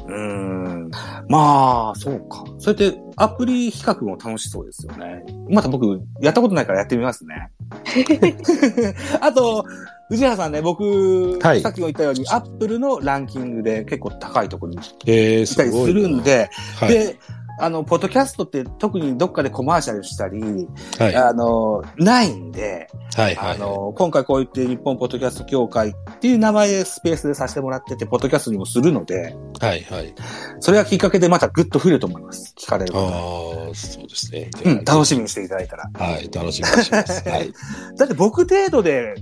[0.08, 0.92] うん。
[1.28, 2.44] まあ、そうか。
[2.58, 5.24] そうやってアプリ比較も楽しそうですよね。
[5.50, 7.52] また僕、やったことないからやってみますね。
[9.22, 9.66] あと、
[10.14, 17.18] 藤原さんね、僕、はいさっきも言ったように、アップルのランキングで結構高いところにえー、いたりすごいなるん、で、はい。
[17.58, 20.68] で、あの、ポッドキャストって特にどっかでコマーシャルしたり、
[21.00, 21.16] はい。
[21.16, 23.36] あの、ないんで、はい。
[23.36, 23.56] はい。
[23.56, 29.82] あの、今回こう言って日本ポッドキャスト協会っていう名前でスペースでさせてもらってて、ポッドキャストにもするので、はい。
[29.84, 30.14] はい。
[30.60, 32.54] それがきっかけでまたぐっと増えると思います。
[32.58, 33.70] 聞かれるあ方。
[33.72, 34.50] あ、そうですね。
[34.66, 35.90] うん、楽しみにしていただいたら。
[35.94, 36.30] はい。
[36.34, 37.24] 楽しみにします。
[37.30, 37.54] はい。
[37.98, 39.16] だって僕程度で、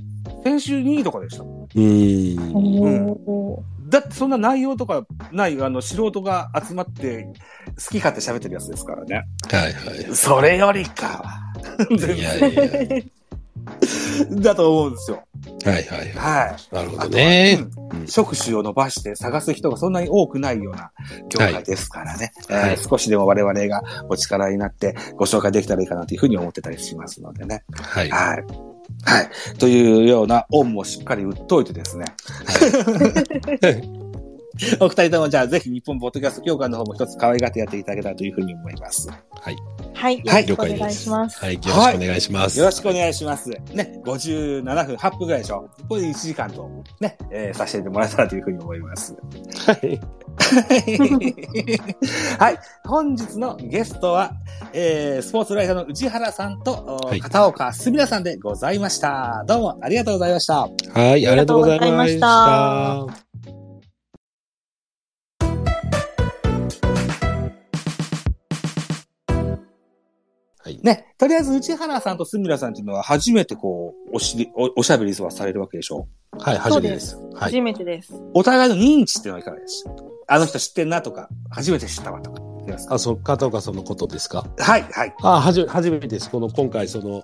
[0.44, 1.64] 先週2位とかでしたもん。
[1.64, 3.81] うーん。
[3.92, 7.32] だってそんな内容とかない、あの、素人が集まって、好
[7.92, 9.24] き勝手喋ってるやつですからね。
[9.52, 9.74] はい。
[9.74, 10.16] はい。
[10.16, 11.54] それよりかは。
[11.98, 12.52] 全いや然。
[12.52, 14.42] いや。
[14.42, 15.24] だと思うんですよ。
[15.66, 15.84] はい。
[15.84, 16.12] はい。
[16.14, 16.76] はい。
[16.76, 17.60] なるほどね。
[17.60, 20.92] うんうん触手を伸ばして探す人がそんなに多くないような
[21.30, 22.32] 業界ですからね。
[22.50, 27.64] はいえー少しでも我々がお力になってご紹介できたらいいかなというふうに思ってたりしますのでね。
[27.74, 28.10] はい。
[28.10, 28.71] はい。
[29.04, 29.30] はい。
[29.58, 32.06] というような恩もしっかり売っといてですね。
[34.80, 39.10] お二人ともじゃあぜひ日本ポッドキャスト協会の方も一つ可愛がってやっていただけたらというふうに思います。
[39.10, 39.16] は
[39.52, 39.56] い。
[39.94, 40.18] はい。
[40.18, 41.40] よはいろしくお願いします。
[41.40, 41.54] はい。
[41.54, 42.60] よろしくお願いします。
[42.60, 43.50] よろしくお願いします。
[43.50, 45.70] ね、57分、8分ぐらいでしょ。
[45.88, 49.16] これで1時間と、ね、えーさせてもらえたらというふうに思います。
[49.66, 50.00] はい。
[52.40, 52.60] はい。
[52.86, 54.34] 本日のゲストは、
[54.74, 59.44] えー、スポーツライターの内原さんと、おはい片岡すみらさんでございました。
[59.48, 60.60] どうもありがとうございました。
[60.60, 61.28] はい。
[61.28, 63.31] ありがとうございましありがとうございました
[70.64, 70.80] はい。
[70.84, 76.08] ね、とりあえず内原さんとすみらさんっていうのは初めてこう、おしり、おおしゃべりはされるわけでしょ？
[76.38, 76.58] はい。
[76.58, 77.16] 初めてです。
[77.16, 77.62] はい初。
[77.62, 78.14] めてです。
[78.34, 79.96] お互いの認知っていうのはいかがでしょう
[80.28, 82.42] あの人知ってんなとか、初めて知ったわとか。
[82.62, 84.46] いきますかあ、そう、片岡さんのことですか？
[84.60, 85.16] はい、はい。
[85.24, 86.30] あ、はじめ、初めてです。
[86.30, 87.24] この、今回、その、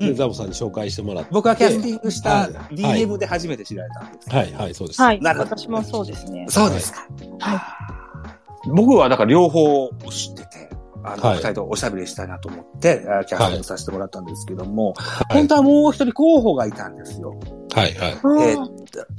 [0.00, 1.30] うんザボさんに紹介してもらって。
[1.32, 4.28] 僕はキャスティングしたはい DM で初めて知られたんです。
[4.30, 5.00] はい、はい、そうです。
[5.02, 5.20] はい。
[5.20, 6.46] なるほど私もそうですね。
[6.48, 7.06] そうですか。
[7.40, 7.60] はい。
[8.70, 10.65] 僕はだから両方知ってて、
[11.06, 14.94] あの、はい二人とおしゃべりしたいなと思って、あキャスティングさせてもらったんですけども、
[15.30, 17.38] い本当はもう一人候補がいたんですよ。
[17.74, 18.12] はい、はい。
[18.12, 18.76] えー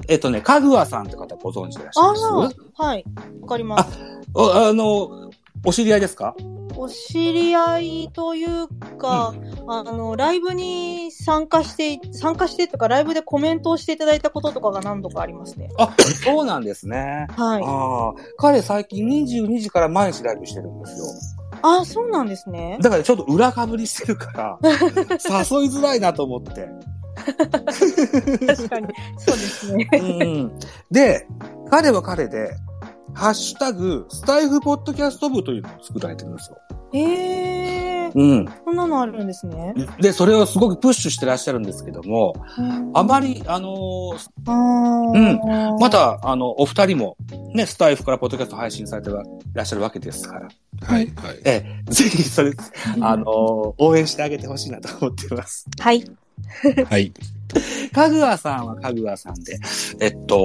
[0.08, 2.58] えっとね、かぐわさんって方ご存知でいらっしゃいます？
[2.76, 3.06] はい。
[3.42, 4.00] わかります。
[4.34, 5.30] おあの、
[5.64, 6.36] お知り合いですか？
[6.76, 8.68] お知り合いという
[8.98, 9.34] か、
[9.68, 15.70] あの、ライブに参加して、参加してとか、ライブでコメントをしていただいたこととかが何度かありますね。
[15.80, 17.28] あ、そうなんですね。
[17.36, 17.64] はい。
[17.64, 21.06] ああ、彼最近22時から毎日ライブしてるんですよ。
[21.62, 22.78] あ、そうなんですね。
[22.82, 24.74] だからちょっと裏かぶりしてるから、誘い
[25.70, 26.70] づらいなと思って。
[28.46, 28.88] 確かに。
[29.18, 29.90] そうですね。
[29.94, 30.60] うん、
[30.92, 31.28] で、
[31.70, 32.56] 彼は彼で、
[33.14, 36.58] ハッシュタグ、スタイフポッドキャスト部というのを作られてるんですよ。
[36.94, 38.50] へえー、うん。
[38.66, 39.74] そんなのあるんですね。
[40.00, 42.34] で、それをすごくプッシュしてらっしゃるんですけども、
[42.94, 47.18] あまり、あのーあーうんま、た、あの、お二人も、
[47.54, 49.10] ね、スタイフからポッドキャスト配信されて
[49.54, 50.48] らっしゃるわけですから、
[50.82, 51.40] はい、はい。
[51.46, 52.52] ええ、ぜひ、それ、
[53.02, 53.28] あのー
[53.78, 55.66] 応援してあげてほしいなと思っています。
[55.80, 56.04] はい。
[56.90, 57.12] はい。
[57.94, 59.58] かぐわさんはかぐわさんで、
[60.00, 60.36] えっと、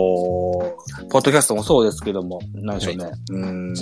[1.10, 3.10] ポッドキャストもそうですけども、なんでしょうね。
[3.30, 3.74] うーん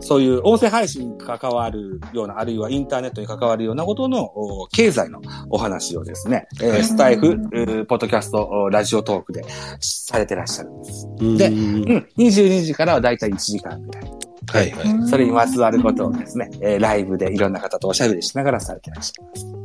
[0.00, 5.20] そういう音声配信に関わるような、あるいはインターネットに関わるようなことのお経済の
[5.50, 9.44] お話をですね、えーはいスタイフ、えーポッドキャスト、おラジオトークで
[9.80, 11.08] されてらっしゃるんです。
[11.18, 14.12] で、ううんん、22時からはだいたい1時間ぐらい。
[14.50, 15.08] はい、はい。
[15.08, 19.57] それにまつわることをですね、えーライブでいろんな方とおしゃべりしながらされてらっしゃいます。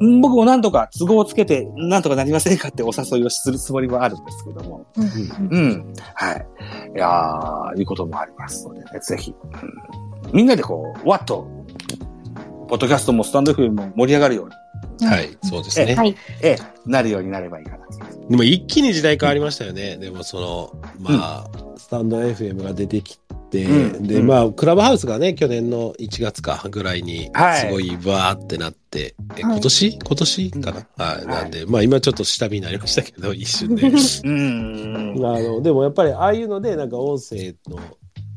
[0.00, 4.86] 僕も何とか都合をつけて、何とかなりませんかってお誘いをするつもりはあるんですけども。
[4.96, 5.94] うんうん。
[6.14, 6.46] はい。
[6.94, 11.46] いやー、いうこともありますのでね、ぜひ、うんみんなでこう、わっと、
[12.68, 14.48] ポッドキャストもスタンド FM も盛り上がるよ
[14.98, 15.94] うに、はい、そうですね。
[15.94, 16.16] はい。
[16.42, 18.28] ええ、なるようになればいいかなと。
[18.28, 19.98] でも一気に時代変わりましたよね。
[19.98, 23.58] でもその、まあ、スタンド FM が出てきて、で、う
[24.00, 29.98] んうんまあ、クラブハウスがね、去年の1月かぐらいにはい、すごいバーってなって、えはい今年？
[29.98, 30.50] 今年？
[30.50, 33.88] かな、はい、なんで、まあ今ちょっと下火になりましたけど、 一瞬で。
[33.88, 35.24] うん。
[35.24, 37.78] あの、でもやっぱりああいうので、なんか音声の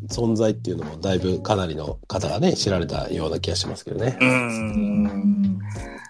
[0.07, 4.18] 存在っていうのもだいぶかなりの方がね、知られたような気がしますけどね。
[4.22, 4.24] う。
[4.24, 5.60] うんん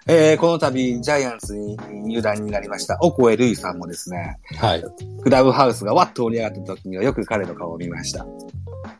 [0.06, 4.84] えー、この度、ジャイアンツに入団になりました、オコエルイさんもですね、はい。
[5.22, 8.26] クラブハウスがわっと盛り上がった時にはよく彼の顔を見ました。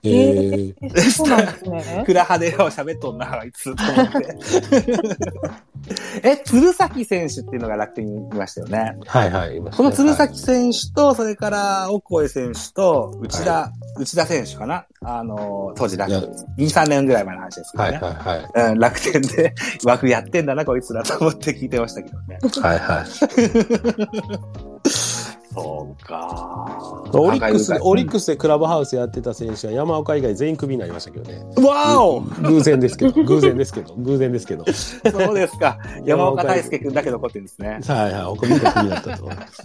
[0.03, 2.03] えー、えそうなんですね。
[2.07, 4.39] クラハでよ喋っとんな、あいつ、と思って。
[6.23, 8.97] え、鶴崎選手っていうのが楽天にいましたよね。
[9.07, 9.57] はいはい。
[9.57, 14.87] いましたこねの鶴崎選手と、それから、オコエ選手と、内田、内田選手かな？
[15.03, 16.21] あの、当時楽天、
[16.67, 17.99] 2、3年ぐらい前の話ですけどはいね。
[17.99, 18.37] はいは
[18.69, 18.73] い。
[18.73, 22.39] うん、楽天で 枠やってんだな、こいつらと思って聞いてましたけどね。
[22.63, 23.05] はいはい。
[25.53, 28.13] そうかオリックス、オリッス。
[28.13, 31.43] クスでクラブハウスやってた選手は山岡以外全員クビになりましたけどね。
[31.67, 34.65] わお偶然ですけど、偶然ですけど、偶然ですけど。
[34.73, 35.79] そうですか。
[36.05, 37.81] 山岡大輔君だけ残ってるんですね。
[37.87, 38.23] はいはい。
[38.23, 39.63] 他みんなクビだったと思います。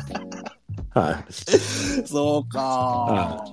[0.95, 2.07] はい。
[2.07, 3.45] そうかは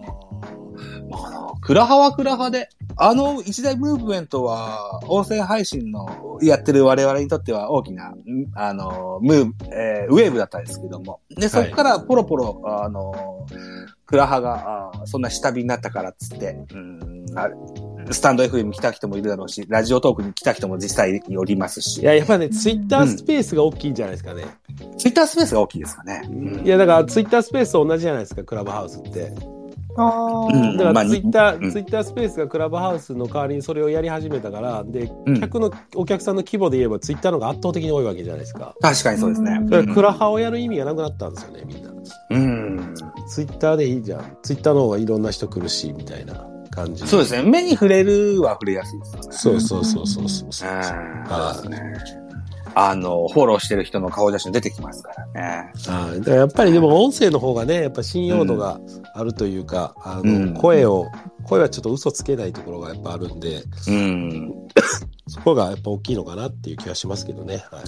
[1.11, 8.16] まあな、クラハはクラハで、あの一大ムーブメントは、音声配信のやってる我々にとっては大きな、ん
[8.55, 11.20] あの、ムーブ、えーウェーブだったんですけども。
[11.30, 13.47] で、そこからポロポロ、あの、
[14.07, 17.49] クラハが、あそんな下火になったからっつって、うんあ
[18.11, 24.44] スタンド FM 来た人もいるだろうし、ラジオトークに来た人も実際におりますしい、や、やっぱね、ツイッタースペースが大きいんじゃないですかね。
[24.98, 26.22] ツイッタースペースが大きいですかね。
[26.64, 29.32] いや、だからツイッタースペースと同じじゃないですか、クラブハウスって。
[29.94, 30.48] あ
[30.78, 38.74] だかまあらツイッター、うんツイッタースペースがクラブハウスの代わりにそれをやり始めたから、で、うん客の、お客さんの規模で言えばツイッターの方が圧倒的に多いわけじゃないですか。
[38.80, 39.59] 確かにそうですね。
[39.61, 41.90] うんだからクラハをやる意味がなくなったんですよね、みんな。
[42.30, 42.94] うん。
[43.28, 44.36] ツイッターでいいじゃん。
[44.42, 47.06] ツイッターの方がいろんな人来るし、みたいな感じ。
[47.06, 47.42] そうですね。
[47.42, 49.28] 目に触れるは触れやすいですよね。
[49.30, 50.70] そうそうそうそうそうそう。
[50.70, 52.22] うんあね。
[52.74, 55.72] あの、フォローしてる人の顔写真出てきますからね。
[55.86, 58.80] はいだからやっぱりでも音声の方がね、やっぱ信用度が
[59.14, 61.06] あるというか、あの、うん声を、
[61.44, 64.52] 声はちょっと嘘つけないところがやっぱあるんで、うん。
[65.28, 67.64] そこがやっぱ大きいのかなっていう気がしますけどね。
[67.70, 67.82] はい。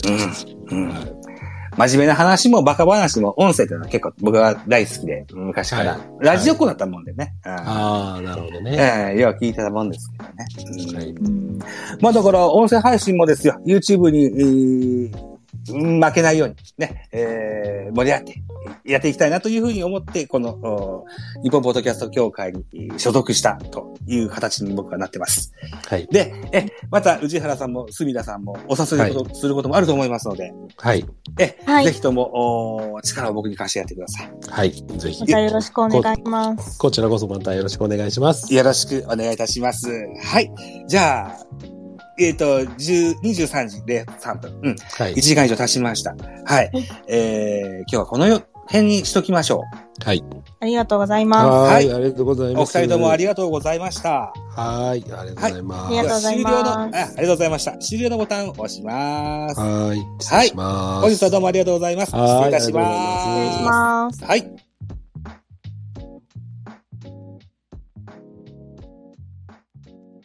[0.70, 0.88] うん。
[0.90, 1.33] はい
[1.76, 5.92] 真面目な話もバカ話も音声というのは結構僕は大好きで、昔から。
[5.92, 7.34] はいラジオっ子だったもんでね。
[7.44, 8.76] うんああ、なるほどね。
[9.12, 10.46] ええよう聞いてたもんですけどね。
[10.90, 11.58] うんはいうん
[12.00, 15.33] まあだから、音声配信もですよ、YouTube に、えーうん
[15.66, 18.42] 負けないように、ね、えー盛り上がって
[18.84, 21.04] やっていきたいなというふうに思って、この、お
[21.42, 25.52] 日本ポッドキャスト協会にえー所属したという形に僕はなってます。
[25.86, 26.06] はい。
[26.10, 31.04] で、え、また、宇治原さんも、隅田さんも、お誘いことすることもあると思いますので、はい。
[31.38, 34.30] え、はいぜひとも、お力を僕に貸してやってください。
[34.48, 34.72] はい。
[34.72, 35.26] ぜひま。
[35.26, 36.78] たよろしくお願いします。
[36.78, 38.52] こちらこそまたよろしくお願いします。
[38.54, 39.88] よろしくお願いいたします。
[40.22, 40.50] はい。
[40.86, 41.73] じゃあ、
[42.18, 44.60] えっ、と、10 23時03分。
[44.62, 44.76] うん。
[44.76, 45.20] はい1。
[45.20, 46.14] 時間以上経ちました。
[46.44, 46.70] はい。
[47.08, 48.26] えー、今日はこの
[48.66, 49.64] 辺にしときましょ
[50.04, 50.24] はい。
[50.60, 51.94] ありがとうございまはいはい。
[51.94, 52.78] ありがとうございおます。
[52.78, 54.32] 二人ともありががとうございました。
[54.56, 55.04] はい。
[55.12, 55.86] ありがとうございます。
[55.86, 57.78] ありがとうございます終了のあ、ありがとうございました。
[57.78, 59.60] 終了のボタンを押します。
[59.60, 59.98] はい。
[60.20, 61.00] 失礼します。
[61.02, 62.10] 本日はどうもありがとうございます。
[62.10, 63.24] 失はい礼いたしありがとうございす。
[63.24, 64.18] 失礼しまます。
[64.18, 64.24] す。
[64.24, 64.63] はい。